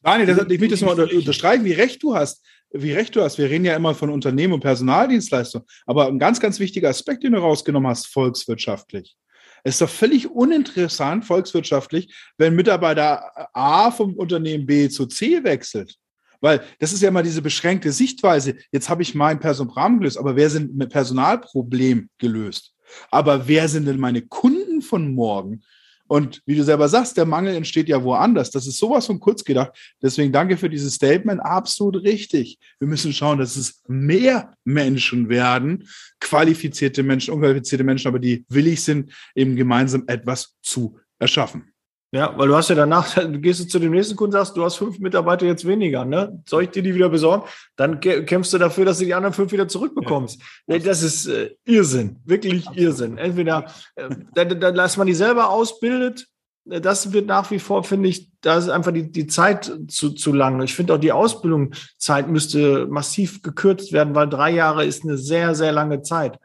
Daniel, 0.02 0.34
das, 0.34 0.46
ich 0.48 0.60
will 0.60 0.70
das 0.70 0.80
mal 0.80 0.98
unter- 0.98 1.14
unterstreichen, 1.14 1.64
wie 1.64 1.72
recht 1.72 2.02
du 2.02 2.14
hast. 2.14 2.42
Wie 2.72 2.92
recht 2.92 3.16
du 3.16 3.20
hast. 3.22 3.36
Wir 3.36 3.50
reden 3.50 3.64
ja 3.64 3.74
immer 3.74 3.94
von 3.94 4.10
Unternehmen 4.10 4.54
und 4.54 4.60
Personaldienstleistungen. 4.60 5.66
Aber 5.86 6.06
ein 6.06 6.20
ganz, 6.20 6.38
ganz 6.38 6.60
wichtiger 6.60 6.88
Aspekt, 6.88 7.24
den 7.24 7.32
du 7.32 7.38
rausgenommen 7.38 7.90
hast, 7.90 8.06
volkswirtschaftlich. 8.06 9.16
Es 9.64 9.74
ist 9.74 9.82
doch 9.82 9.90
völlig 9.90 10.30
uninteressant, 10.30 11.24
volkswirtschaftlich, 11.26 12.14
wenn 12.38 12.54
Mitarbeiter 12.54 13.22
A 13.52 13.90
vom 13.90 14.14
Unternehmen 14.14 14.64
B 14.64 14.88
zu 14.88 15.06
C 15.06 15.44
wechselt. 15.44 15.96
Weil 16.40 16.62
das 16.78 16.92
ist 16.92 17.02
ja 17.02 17.08
immer 17.08 17.22
diese 17.22 17.42
beschränkte 17.42 17.92
Sichtweise. 17.92 18.56
Jetzt 18.72 18.88
habe 18.88 19.02
ich 19.02 19.14
mein 19.14 19.40
Personalproblem 19.40 19.98
gelöst, 20.00 20.18
aber 20.18 20.36
wer 20.36 20.50
sind 20.50 20.74
mit 20.74 20.90
Personalproblem 20.90 22.08
gelöst? 22.18 22.72
Aber 23.10 23.46
wer 23.46 23.68
sind 23.68 23.86
denn 23.86 24.00
meine 24.00 24.22
Kunden 24.22 24.82
von 24.82 25.14
morgen? 25.14 25.62
Und 26.10 26.42
wie 26.44 26.56
du 26.56 26.64
selber 26.64 26.88
sagst, 26.88 27.16
der 27.16 27.24
Mangel 27.24 27.54
entsteht 27.54 27.88
ja 27.88 28.02
woanders. 28.02 28.50
Das 28.50 28.66
ist 28.66 28.78
sowas 28.78 29.06
von 29.06 29.20
kurz 29.20 29.44
gedacht. 29.44 29.70
Deswegen 30.02 30.32
danke 30.32 30.56
für 30.56 30.68
dieses 30.68 30.94
Statement. 30.94 31.40
Absolut 31.40 32.02
richtig. 32.02 32.58
Wir 32.80 32.88
müssen 32.88 33.12
schauen, 33.12 33.38
dass 33.38 33.54
es 33.54 33.80
mehr 33.86 34.52
Menschen 34.64 35.28
werden, 35.28 35.88
qualifizierte 36.18 37.04
Menschen, 37.04 37.32
unqualifizierte 37.32 37.84
Menschen, 37.84 38.08
aber 38.08 38.18
die 38.18 38.44
willig 38.48 38.82
sind, 38.82 39.12
eben 39.36 39.54
gemeinsam 39.54 40.02
etwas 40.08 40.56
zu 40.62 40.98
erschaffen. 41.20 41.69
Ja, 42.12 42.36
weil 42.36 42.48
du 42.48 42.56
hast 42.56 42.68
ja 42.68 42.74
danach, 42.74 43.14
du 43.14 43.38
gehst 43.40 43.60
jetzt 43.60 43.70
zu 43.72 43.78
dem 43.78 43.92
nächsten 43.92 44.16
Kunden 44.16 44.34
und 44.34 44.40
sagst, 44.44 44.56
du 44.56 44.64
hast 44.64 44.76
fünf 44.76 44.98
Mitarbeiter 44.98 45.46
jetzt 45.46 45.66
weniger, 45.66 46.04
ne? 46.04 46.42
Soll 46.48 46.64
ich 46.64 46.70
dir 46.70 46.82
die 46.82 46.94
wieder 46.94 47.08
besorgen? 47.08 47.44
Dann 47.76 48.00
kä- 48.00 48.24
kämpfst 48.24 48.52
du 48.52 48.58
dafür, 48.58 48.84
dass 48.84 48.98
du 48.98 49.04
die 49.04 49.14
anderen 49.14 49.32
fünf 49.34 49.52
wieder 49.52 49.68
zurückbekommst. 49.68 50.40
Nee, 50.66 50.80
Das 50.80 51.02
ist 51.02 51.26
äh, 51.26 51.50
Irrsinn, 51.64 52.16
wirklich 52.24 52.66
Irrsinn. 52.74 53.16
Entweder, 53.16 53.66
äh, 53.94 54.08
dann, 54.34 54.58
dann 54.60 54.74
lass 54.74 54.96
man 54.96 55.06
die 55.06 55.14
selber 55.14 55.50
ausbildet, 55.50 56.26
äh, 56.68 56.80
das 56.80 57.12
wird 57.12 57.26
nach 57.26 57.48
wie 57.52 57.60
vor, 57.60 57.84
finde 57.84 58.08
ich, 58.08 58.28
da 58.40 58.58
ist 58.58 58.68
einfach 58.70 58.92
die, 58.92 59.12
die 59.12 59.28
Zeit 59.28 59.70
zu, 59.88 60.10
zu 60.10 60.32
lang. 60.32 60.60
Ich 60.62 60.74
finde 60.74 60.94
auch 60.94 60.98
die 60.98 61.12
Ausbildungszeit 61.12 62.28
müsste 62.28 62.86
massiv 62.86 63.40
gekürzt 63.42 63.92
werden, 63.92 64.16
weil 64.16 64.28
drei 64.28 64.50
Jahre 64.50 64.84
ist 64.84 65.04
eine 65.04 65.16
sehr, 65.16 65.54
sehr 65.54 65.70
lange 65.72 66.02
Zeit. 66.02 66.38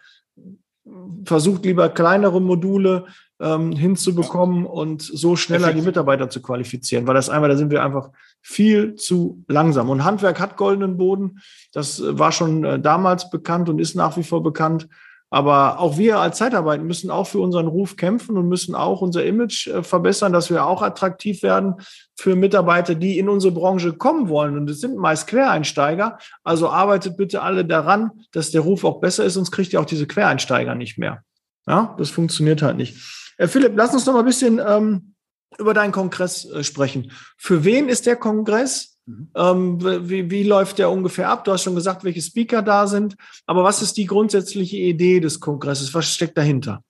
Versucht 1.25 1.65
lieber 1.65 1.89
kleinere 1.89 2.39
Module 2.39 3.05
ähm, 3.39 3.71
hinzubekommen 3.71 4.65
und 4.65 5.01
so 5.01 5.35
schneller 5.35 5.73
die 5.73 5.81
Mitarbeiter 5.81 6.29
zu 6.29 6.41
qualifizieren, 6.41 7.07
weil 7.07 7.15
das 7.15 7.29
einmal, 7.29 7.49
da 7.49 7.57
sind 7.57 7.71
wir 7.71 7.83
einfach 7.83 8.11
viel 8.41 8.95
zu 8.95 9.43
langsam. 9.47 9.89
Und 9.89 10.03
Handwerk 10.03 10.39
hat 10.39 10.57
goldenen 10.57 10.97
Boden. 10.97 11.39
Das 11.73 11.99
äh, 11.99 12.17
war 12.17 12.31
schon 12.31 12.63
äh, 12.63 12.79
damals 12.79 13.29
bekannt 13.29 13.67
und 13.67 13.79
ist 13.79 13.95
nach 13.95 14.15
wie 14.17 14.23
vor 14.23 14.43
bekannt. 14.43 14.87
Aber 15.35 15.79
auch 15.81 15.97
wir 15.97 16.19
als 16.19 16.37
Zeitarbeit 16.37 16.81
müssen 16.81 17.11
auch 17.11 17.27
für 17.27 17.39
unseren 17.39 17.67
Ruf 17.67 17.97
kämpfen 17.97 18.37
und 18.37 18.47
müssen 18.47 18.73
auch 18.73 19.01
unser 19.01 19.25
Image 19.25 19.67
äh, 19.67 19.83
verbessern, 19.83 20.31
dass 20.31 20.49
wir 20.49 20.65
auch 20.65 20.81
attraktiv 20.81 21.43
werden 21.43 21.73
für 22.15 22.37
Mitarbeiter, 22.37 22.95
die 22.95 23.19
in 23.19 23.27
unsere 23.27 23.53
Branche 23.53 23.91
kommen 23.91 24.29
wollen. 24.29 24.57
Und 24.57 24.69
es 24.69 24.79
sind 24.79 24.95
meist 24.95 25.27
Quereinsteiger. 25.27 26.19
Also 26.45 26.69
arbeitet 26.69 27.17
bitte 27.17 27.41
alle 27.41 27.65
daran, 27.65 28.11
dass 28.31 28.51
der 28.51 28.61
Ruf 28.61 28.85
auch 28.85 29.01
besser 29.01 29.25
ist, 29.25 29.33
sonst 29.33 29.51
kriegt 29.51 29.73
ihr 29.73 29.81
auch 29.81 29.85
diese 29.85 30.07
Quereinsteiger 30.07 30.73
nicht 30.73 30.97
mehr. 30.97 31.21
Ja, 31.67 31.95
das 31.97 32.11
funktioniert 32.11 32.61
halt 32.61 32.77
nicht. 32.77 32.95
Äh, 33.37 33.49
Philipp, 33.49 33.73
lass 33.75 33.93
uns 33.93 34.05
noch 34.05 34.13
mal 34.13 34.19
ein 34.19 34.25
bisschen 34.25 34.61
ähm, 34.65 35.15
über 35.59 35.73
deinen 35.73 35.91
Kongress 35.91 36.45
äh, 36.45 36.63
sprechen. 36.63 37.11
Für 37.35 37.65
wen 37.65 37.89
ist 37.89 38.05
der 38.05 38.15
Kongress? 38.15 38.94
Ähm, 39.35 40.09
wie, 40.09 40.31
wie 40.31 40.43
läuft 40.43 40.79
der 40.79 40.89
ungefähr 40.89 41.29
ab? 41.29 41.43
Du 41.43 41.51
hast 41.51 41.63
schon 41.63 41.75
gesagt, 41.75 42.03
welche 42.03 42.21
Speaker 42.21 42.61
da 42.61 42.87
sind. 42.87 43.15
Aber 43.45 43.63
was 43.63 43.81
ist 43.81 43.97
die 43.97 44.05
grundsätzliche 44.05 44.77
Idee 44.77 45.19
des 45.19 45.39
Kongresses? 45.39 45.93
Was 45.93 46.11
steckt 46.11 46.37
dahinter? 46.37 46.83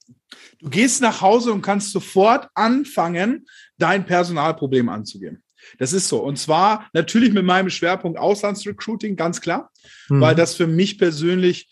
Du 0.60 0.69
gehst 0.69 1.01
nach 1.01 1.21
Hause 1.21 1.51
und 1.51 1.62
kannst 1.62 1.91
sofort 1.91 2.47
anfangen, 2.54 3.45
dein 3.78 4.06
Personalproblem 4.06 4.88
anzugehen. 4.89 5.43
Das 5.80 5.93
ist 5.93 6.08
so. 6.08 6.19
Und 6.23 6.38
zwar 6.38 6.88
natürlich 6.93 7.34
mit 7.34 7.43
meinem 7.45 7.69
Schwerpunkt 7.69 8.17
Auslandsrecruiting, 8.19 9.15
ganz 9.15 9.41
klar, 9.41 9.71
Mhm. 10.10 10.21
weil 10.21 10.36
das 10.36 10.56
für 10.56 10.67
mich 10.67 10.97
persönlich, 10.97 11.69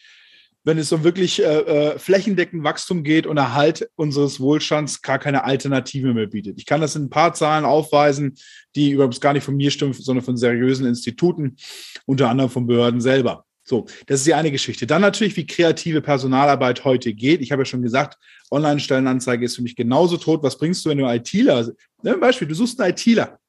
wenn 0.63 0.78
es 0.78 0.91
um 0.91 1.04
wirklich 1.04 1.41
äh, 1.41 1.60
äh, 1.60 1.99
flächendeckend 1.99 2.63
Wachstum 2.63 3.04
geht 3.04 3.28
und 3.28 3.38
Erhalt 3.38 3.89
unseres 3.95 4.39
Wohlstands, 4.39 5.02
gar 5.02 5.19
keine 5.19 5.43
Alternative 5.43 6.13
mehr 6.13 6.28
bietet. 6.28 6.58
Ich 6.58 6.65
kann 6.65 6.82
das 6.82 6.95
in 6.95 7.04
ein 7.04 7.10
paar 7.10 7.34
Zahlen 7.34 7.65
aufweisen, 7.65 8.36
die 8.76 8.91
übrigens 8.91 9.19
gar 9.19 9.34
nicht 9.34 9.43
von 9.43 9.56
mir 9.56 9.71
stimmen, 9.71 9.93
sondern 9.93 10.23
von 10.23 10.38
seriösen 10.38 10.86
Instituten, 10.86 11.58
unter 12.06 12.30
anderem 12.30 12.49
von 12.49 12.67
Behörden 12.67 13.02
selber. 13.02 13.45
So, 13.65 13.86
das 14.08 14.19
ist 14.19 14.28
die 14.28 14.34
eine 14.34 14.52
Geschichte. 14.52 14.86
Dann 14.86 15.02
natürlich, 15.02 15.38
wie 15.38 15.47
kreative 15.47 16.02
Personalarbeit 16.02 16.84
heute 16.84 17.13
geht. 17.13 17.41
Ich 17.41 17.52
habe 17.52 17.62
ja 17.62 17.65
schon 17.65 17.82
gesagt, 17.82 18.17
Online-Stellenanzeige 18.52 19.45
ist 19.45 19.56
für 19.56 19.62
mich 19.62 19.76
genauso 19.76 20.17
tot. 20.17 20.43
Was 20.43 20.58
bringst 20.58 20.84
du, 20.84 20.89
wenn 20.89 20.97
du 20.97 21.08
ITler, 21.08 21.71
ne, 22.02 22.17
Beispiel, 22.17 22.47
du 22.47 22.56
suchst 22.56 22.80
einen 22.82 22.91
ITler. 22.91 23.39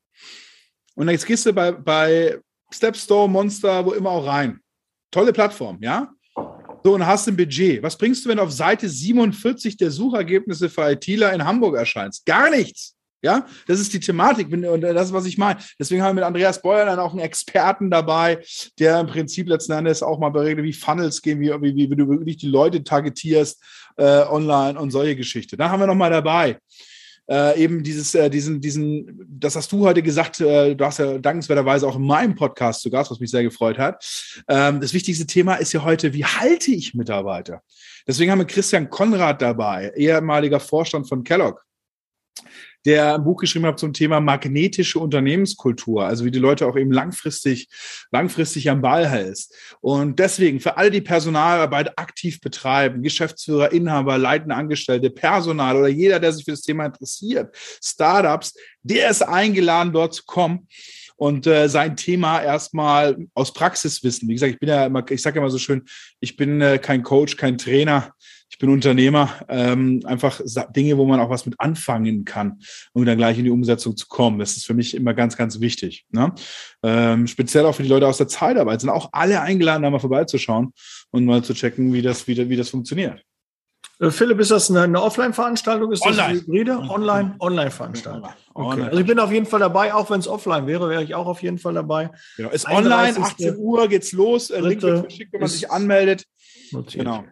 Und 0.94 1.08
jetzt 1.08 1.26
gehst 1.26 1.46
du 1.46 1.52
bei, 1.52 1.72
bei 1.72 2.38
Stepstone, 2.72 3.32
Monster, 3.32 3.84
wo 3.84 3.92
immer 3.92 4.10
auch 4.10 4.26
rein. 4.26 4.60
Tolle 5.10 5.32
Plattform, 5.32 5.78
ja? 5.80 6.13
So, 6.86 6.94
und 6.94 7.06
hast 7.06 7.26
ein 7.28 7.36
Budget. 7.36 7.82
Was 7.82 7.96
bringst 7.96 8.24
du, 8.24 8.28
wenn 8.28 8.36
du 8.36 8.42
auf 8.42 8.52
Seite 8.52 8.90
47 8.90 9.78
der 9.78 9.90
Suchergebnisse 9.90 10.68
für 10.68 10.90
ITler 10.90 11.32
in 11.32 11.42
Hamburg 11.42 11.76
erscheinst? 11.76 12.26
Gar 12.26 12.50
nichts. 12.50 12.94
Ja, 13.22 13.46
das 13.66 13.80
ist 13.80 13.94
die 13.94 14.00
Thematik 14.00 14.52
und 14.52 14.82
das 14.82 15.06
ist, 15.06 15.14
was 15.14 15.24
ich 15.24 15.38
meine. 15.38 15.58
Deswegen 15.78 16.02
haben 16.02 16.10
wir 16.10 16.20
mit 16.20 16.24
Andreas 16.24 16.60
Beuer 16.60 16.84
dann 16.84 16.98
auch 16.98 17.12
einen 17.12 17.20
Experten 17.20 17.90
dabei, 17.90 18.44
der 18.78 19.00
im 19.00 19.06
Prinzip 19.06 19.48
letzten 19.48 19.72
Endes 19.72 20.02
auch 20.02 20.18
mal 20.18 20.28
berechnet, 20.28 20.62
wie 20.62 20.74
Funnels 20.74 21.22
gehen, 21.22 21.40
wie, 21.40 21.48
wie, 21.48 21.90
wie 21.90 21.96
du 21.96 22.06
wirklich 22.06 22.36
die 22.36 22.48
Leute 22.48 22.84
targetierst 22.84 23.62
äh, 23.96 24.24
online 24.24 24.78
und 24.78 24.90
solche 24.90 25.16
Geschichten. 25.16 25.56
Dann 25.56 25.70
haben 25.70 25.80
wir 25.80 25.86
noch 25.86 25.94
mal 25.94 26.10
dabei 26.10 26.58
äh, 27.28 27.62
eben 27.62 27.82
dieses, 27.82 28.14
äh, 28.14 28.28
diesen, 28.28 28.60
diesen, 28.60 29.26
das 29.28 29.56
hast 29.56 29.72
du 29.72 29.84
heute 29.84 30.02
gesagt, 30.02 30.40
äh, 30.40 30.74
du 30.74 30.84
hast 30.84 30.98
ja 30.98 31.18
dankenswerterweise 31.18 31.86
auch 31.86 31.96
in 31.96 32.06
meinem 32.06 32.34
Podcast 32.34 32.82
zu 32.82 32.90
Gast, 32.90 33.10
was 33.10 33.20
mich 33.20 33.30
sehr 33.30 33.42
gefreut 33.42 33.78
hat. 33.78 34.04
Ähm, 34.48 34.80
das 34.80 34.92
wichtigste 34.92 35.26
Thema 35.26 35.54
ist 35.54 35.72
ja 35.72 35.84
heute, 35.84 36.12
wie 36.12 36.24
halte 36.24 36.70
ich 36.70 36.94
Mitarbeiter? 36.94 37.62
Deswegen 38.06 38.30
haben 38.30 38.40
wir 38.40 38.46
Christian 38.46 38.90
Konrad 38.90 39.40
dabei, 39.40 39.92
ehemaliger 39.96 40.60
Vorstand 40.60 41.08
von 41.08 41.24
Kellogg 41.24 41.60
der 42.84 43.14
ein 43.14 43.24
Buch 43.24 43.38
geschrieben 43.38 43.66
hat 43.66 43.78
zum 43.78 43.92
Thema 43.92 44.20
magnetische 44.20 44.98
Unternehmenskultur, 44.98 46.04
also 46.04 46.24
wie 46.24 46.30
die 46.30 46.38
Leute 46.38 46.66
auch 46.66 46.76
eben 46.76 46.92
langfristig, 46.92 47.68
langfristig 48.10 48.70
am 48.70 48.82
Ball 48.82 49.08
hältst. 49.08 49.54
Und 49.80 50.18
deswegen 50.18 50.60
für 50.60 50.76
alle, 50.76 50.90
die 50.90 51.00
Personalarbeit 51.00 51.98
aktiv 51.98 52.40
betreiben, 52.40 53.02
Geschäftsführer, 53.02 53.72
Inhaber, 53.72 54.18
leitende 54.18 54.54
Angestellte, 54.54 55.10
Personal 55.10 55.76
oder 55.76 55.88
jeder, 55.88 56.20
der 56.20 56.32
sich 56.32 56.44
für 56.44 56.52
das 56.52 56.62
Thema 56.62 56.86
interessiert, 56.86 57.54
Startups, 57.82 58.54
der 58.82 59.10
ist 59.10 59.22
eingeladen, 59.22 59.92
dort 59.92 60.14
zu 60.14 60.24
kommen 60.26 60.68
und 61.16 61.46
äh, 61.46 61.68
sein 61.68 61.96
Thema 61.96 62.42
erstmal 62.42 63.16
aus 63.34 63.52
Praxiswissen. 63.52 64.28
Wie 64.28 64.34
gesagt, 64.34 64.52
ich 64.52 64.58
bin 64.58 64.68
ja 64.68 64.86
immer, 64.86 65.08
ich 65.10 65.22
sage 65.22 65.38
immer 65.38 65.50
so 65.50 65.58
schön, 65.58 65.84
ich 66.20 66.36
bin 66.36 66.60
äh, 66.60 66.78
kein 66.78 67.02
Coach, 67.02 67.36
kein 67.36 67.56
Trainer, 67.56 68.12
ich 68.54 68.58
bin 68.58 68.70
Unternehmer. 68.70 69.30
Ähm, 69.48 70.00
einfach 70.04 70.40
Dinge, 70.76 70.96
wo 70.96 71.04
man 71.06 71.18
auch 71.18 71.28
was 71.28 71.44
mit 71.44 71.58
anfangen 71.58 72.24
kann, 72.24 72.60
um 72.92 73.04
dann 73.04 73.18
gleich 73.18 73.36
in 73.36 73.42
die 73.42 73.50
Umsetzung 73.50 73.96
zu 73.96 74.06
kommen. 74.06 74.38
Das 74.38 74.56
ist 74.56 74.64
für 74.64 74.74
mich 74.74 74.94
immer 74.94 75.12
ganz, 75.12 75.36
ganz 75.36 75.58
wichtig. 75.58 76.06
Ne? 76.12 76.32
Ähm, 76.84 77.26
speziell 77.26 77.66
auch 77.66 77.74
für 77.74 77.82
die 77.82 77.88
Leute 77.88 78.06
aus 78.06 78.18
der 78.18 78.28
Zeitarbeit 78.28 78.80
sind 78.80 78.90
auch 78.90 79.08
alle 79.10 79.40
eingeladen, 79.40 79.82
da 79.82 79.90
mal 79.90 79.98
vorbeizuschauen 79.98 80.72
und 81.10 81.24
mal 81.24 81.42
zu 81.42 81.52
checken, 81.52 81.92
wie 81.92 82.00
das, 82.00 82.28
wie, 82.28 82.48
wie 82.48 82.54
das 82.54 82.68
funktioniert. 82.68 83.24
Äh, 83.98 84.12
Philipp, 84.12 84.38
ist 84.38 84.52
das 84.52 84.70
eine, 84.70 84.82
eine 84.82 85.02
Offline-Veranstaltung? 85.02 85.90
Ist 85.90 86.06
das 86.06 86.16
eine 86.16 86.38
hybride? 86.38 86.78
Online? 86.78 87.34
Online-Veranstaltung. 87.40 88.22
Okay. 88.54 88.68
Online. 88.68 88.88
Also 88.90 89.00
ich 89.00 89.06
bin 89.06 89.18
auf 89.18 89.32
jeden 89.32 89.46
Fall 89.46 89.60
dabei, 89.60 89.92
auch 89.92 90.10
wenn 90.10 90.20
es 90.20 90.28
offline 90.28 90.68
wäre, 90.68 90.88
wäre 90.88 91.02
ich 91.02 91.16
auch 91.16 91.26
auf 91.26 91.42
jeden 91.42 91.58
Fall 91.58 91.74
dabei. 91.74 92.12
Genau. 92.36 92.50
Ist 92.50 92.68
online, 92.68 93.18
18 93.18 93.56
Uhr 93.56 93.88
geht's 93.88 94.12
los. 94.12 94.46
Dritte 94.46 94.68
Link 94.68 94.82
wird 94.82 95.00
verschickt, 95.00 95.32
wenn 95.32 95.40
man 95.40 95.48
sich 95.48 95.68
anmeldet. 95.72 96.24
Notiert. 96.70 97.04
Genau. 97.04 97.24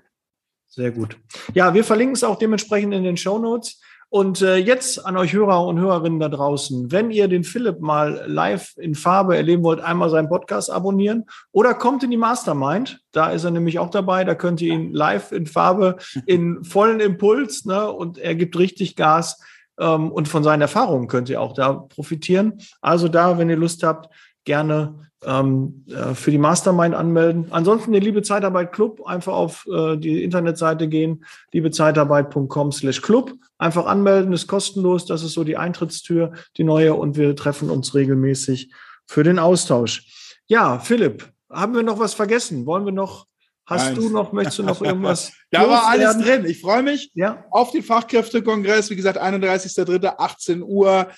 Sehr 0.74 0.90
gut. 0.90 1.18
Ja, 1.52 1.74
wir 1.74 1.84
verlinken 1.84 2.14
es 2.14 2.24
auch 2.24 2.38
dementsprechend 2.38 2.94
in 2.94 3.04
den 3.04 3.18
Show 3.18 3.38
Notes. 3.38 3.78
Und 4.08 4.40
äh, 4.40 4.56
jetzt 4.56 5.04
an 5.04 5.18
euch 5.18 5.34
Hörer 5.34 5.66
und 5.66 5.78
Hörerinnen 5.78 6.18
da 6.18 6.30
draußen, 6.30 6.90
wenn 6.90 7.10
ihr 7.10 7.28
den 7.28 7.44
Philipp 7.44 7.80
mal 7.80 8.24
live 8.26 8.74
in 8.78 8.94
Farbe 8.94 9.36
erleben 9.36 9.62
wollt, 9.62 9.80
einmal 9.80 10.08
seinen 10.08 10.30
Podcast 10.30 10.70
abonnieren 10.70 11.24
oder 11.50 11.74
kommt 11.74 12.02
in 12.04 12.10
die 12.10 12.16
Mastermind. 12.16 13.00
Da 13.12 13.30
ist 13.30 13.44
er 13.44 13.50
nämlich 13.50 13.78
auch 13.78 13.90
dabei. 13.90 14.24
Da 14.24 14.34
könnt 14.34 14.62
ihr 14.62 14.72
ihn 14.72 14.92
live 14.92 15.32
in 15.32 15.46
Farbe, 15.46 15.96
in 16.24 16.64
vollen 16.64 17.00
Impuls, 17.00 17.66
ne? 17.66 17.90
Und 17.90 18.16
er 18.16 18.34
gibt 18.34 18.58
richtig 18.58 18.96
Gas. 18.96 19.42
Ähm, 19.78 20.10
und 20.10 20.26
von 20.26 20.42
seinen 20.42 20.62
Erfahrungen 20.62 21.06
könnt 21.06 21.28
ihr 21.28 21.40
auch 21.40 21.52
da 21.52 21.72
profitieren. 21.72 22.58
Also 22.80 23.08
da, 23.08 23.36
wenn 23.36 23.50
ihr 23.50 23.56
Lust 23.56 23.82
habt, 23.82 24.08
gerne 24.44 25.10
ähm, 25.24 25.84
äh, 25.88 26.14
für 26.14 26.30
die 26.30 26.38
Mastermind 26.38 26.94
anmelden. 26.94 27.46
Ansonsten 27.50 27.92
den 27.92 28.02
Liebe 28.02 28.22
Zeitarbeit 28.22 28.72
Club 28.72 29.02
einfach 29.06 29.32
auf 29.32 29.66
äh, 29.72 29.96
die 29.96 30.22
Internetseite 30.22 30.88
gehen, 30.88 31.24
liebezeitarbeit.com 31.52 32.72
slash 32.72 33.02
Club. 33.02 33.34
Einfach 33.58 33.86
anmelden, 33.86 34.32
ist 34.32 34.46
kostenlos. 34.46 35.06
Das 35.06 35.22
ist 35.22 35.32
so 35.32 35.44
die 35.44 35.56
Eintrittstür, 35.56 36.32
die 36.56 36.64
neue. 36.64 36.94
Und 36.94 37.16
wir 37.16 37.36
treffen 37.36 37.70
uns 37.70 37.94
regelmäßig 37.94 38.72
für 39.06 39.22
den 39.22 39.38
Austausch. 39.38 40.40
Ja, 40.46 40.78
Philipp, 40.78 41.30
haben 41.50 41.74
wir 41.74 41.82
noch 41.82 41.98
was 41.98 42.14
vergessen? 42.14 42.66
Wollen 42.66 42.84
wir 42.84 42.92
noch 42.92 43.26
Hast 43.72 43.86
Nein. 43.86 43.94
du 43.94 44.08
noch, 44.10 44.32
möchtest 44.32 44.58
du 44.58 44.62
noch 44.64 44.82
irgendwas? 44.82 45.32
da 45.50 45.68
war 45.68 45.88
alles 45.88 46.18
drin. 46.18 46.44
Ich 46.44 46.60
freue 46.60 46.82
mich 46.82 47.10
ja. 47.14 47.44
auf 47.50 47.70
den 47.70 47.82
Fachkräftekongress. 47.82 48.90
Wie 48.90 48.96
gesagt, 48.96 49.20
31.03., 49.20 50.14
18 50.18 50.62
Uhr. 50.62 51.08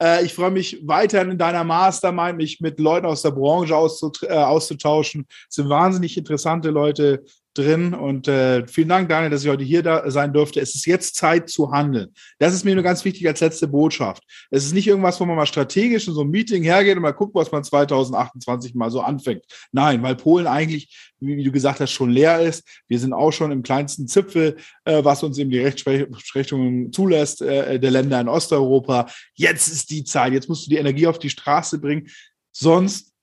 Äh, 0.00 0.24
ich 0.24 0.32
freue 0.32 0.52
mich 0.52 0.80
weiterhin 0.86 1.32
in 1.32 1.38
deiner 1.38 1.64
Mastermind, 1.64 2.36
mich 2.36 2.60
mit 2.60 2.78
Leuten 2.78 3.06
aus 3.06 3.22
der 3.22 3.32
Branche 3.32 3.74
äh, 3.74 4.32
auszutauschen. 4.34 5.26
Es 5.48 5.56
sind 5.56 5.68
wahnsinnig 5.68 6.16
interessante 6.16 6.70
Leute 6.70 7.24
drin. 7.54 7.94
Und 7.94 8.28
äh, 8.28 8.66
vielen 8.66 8.88
Dank, 8.88 9.08
Daniel, 9.08 9.30
dass 9.30 9.44
ich 9.44 9.48
heute 9.48 9.64
hier 9.64 9.82
da 9.82 10.10
sein 10.10 10.32
durfte. 10.32 10.60
Es 10.60 10.74
ist 10.74 10.86
jetzt 10.86 11.14
Zeit 11.14 11.48
zu 11.48 11.70
handeln. 11.70 12.12
Das 12.38 12.52
ist 12.52 12.64
mir 12.64 12.74
nur 12.74 12.84
ganz 12.84 13.04
wichtig 13.04 13.26
als 13.26 13.40
letzte 13.40 13.68
Botschaft. 13.68 14.22
Es 14.50 14.64
ist 14.64 14.74
nicht 14.74 14.86
irgendwas, 14.86 15.20
wo 15.20 15.24
man 15.24 15.36
mal 15.36 15.46
strategisch 15.46 16.08
in 16.08 16.14
so 16.14 16.22
ein 16.22 16.30
Meeting 16.30 16.62
hergeht 16.62 16.96
und 16.96 17.02
mal 17.02 17.12
guckt, 17.12 17.34
was 17.34 17.50
man 17.50 17.64
2028 17.64 18.74
mal 18.74 18.90
so 18.90 19.00
anfängt. 19.00 19.44
Nein, 19.72 20.02
weil 20.02 20.16
Polen 20.16 20.46
eigentlich, 20.46 21.12
wie, 21.20 21.36
wie 21.36 21.44
du 21.44 21.52
gesagt 21.52 21.80
hast, 21.80 21.92
schon 21.92 22.10
leer 22.10 22.40
ist. 22.40 22.64
Wir 22.88 22.98
sind 22.98 23.12
auch 23.12 23.32
schon 23.32 23.52
im 23.52 23.62
kleinsten 23.62 24.08
Zipfel, 24.08 24.56
äh, 24.84 25.04
was 25.04 25.22
uns 25.22 25.38
eben 25.38 25.50
die 25.50 25.60
Rechtsprechung 25.60 26.92
zulässt, 26.92 27.40
äh, 27.40 27.78
der 27.78 27.90
Länder 27.90 28.20
in 28.20 28.28
Osteuropa. 28.28 29.06
Jetzt 29.34 29.68
ist 29.68 29.90
die 29.90 30.04
Zeit. 30.04 30.32
Jetzt 30.32 30.48
musst 30.48 30.66
du 30.66 30.70
die 30.70 30.78
Energie 30.78 31.06
auf 31.06 31.18
die 31.18 31.30
Straße 31.30 31.78
bringen. 31.78 32.08
Sonst 32.52 33.13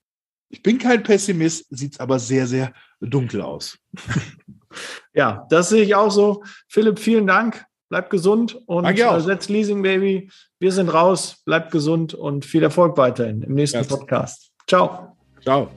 ich 0.52 0.62
bin 0.62 0.78
kein 0.78 1.02
Pessimist, 1.02 1.66
sieht 1.70 1.94
es 1.94 2.00
aber 2.00 2.18
sehr, 2.18 2.46
sehr 2.46 2.72
dunkel 3.00 3.40
aus. 3.40 3.78
ja, 5.14 5.46
das 5.48 5.70
sehe 5.70 5.82
ich 5.82 5.94
auch 5.94 6.10
so. 6.10 6.44
Philipp, 6.68 6.98
vielen 6.98 7.26
Dank. 7.26 7.64
Bleib 7.88 8.10
gesund 8.10 8.54
und 8.66 8.86
setz 8.96 9.48
Leasing 9.48 9.82
Baby. 9.82 10.30
Wir 10.58 10.72
sind 10.72 10.90
raus. 10.90 11.42
Bleib 11.44 11.70
gesund 11.70 12.14
und 12.14 12.44
viel 12.44 12.62
Erfolg 12.62 12.96
weiterhin 12.96 13.42
im 13.42 13.54
nächsten 13.54 13.78
ja. 13.78 13.84
Podcast. 13.84 14.50
Ciao. 14.66 15.16
Ciao. 15.42 15.70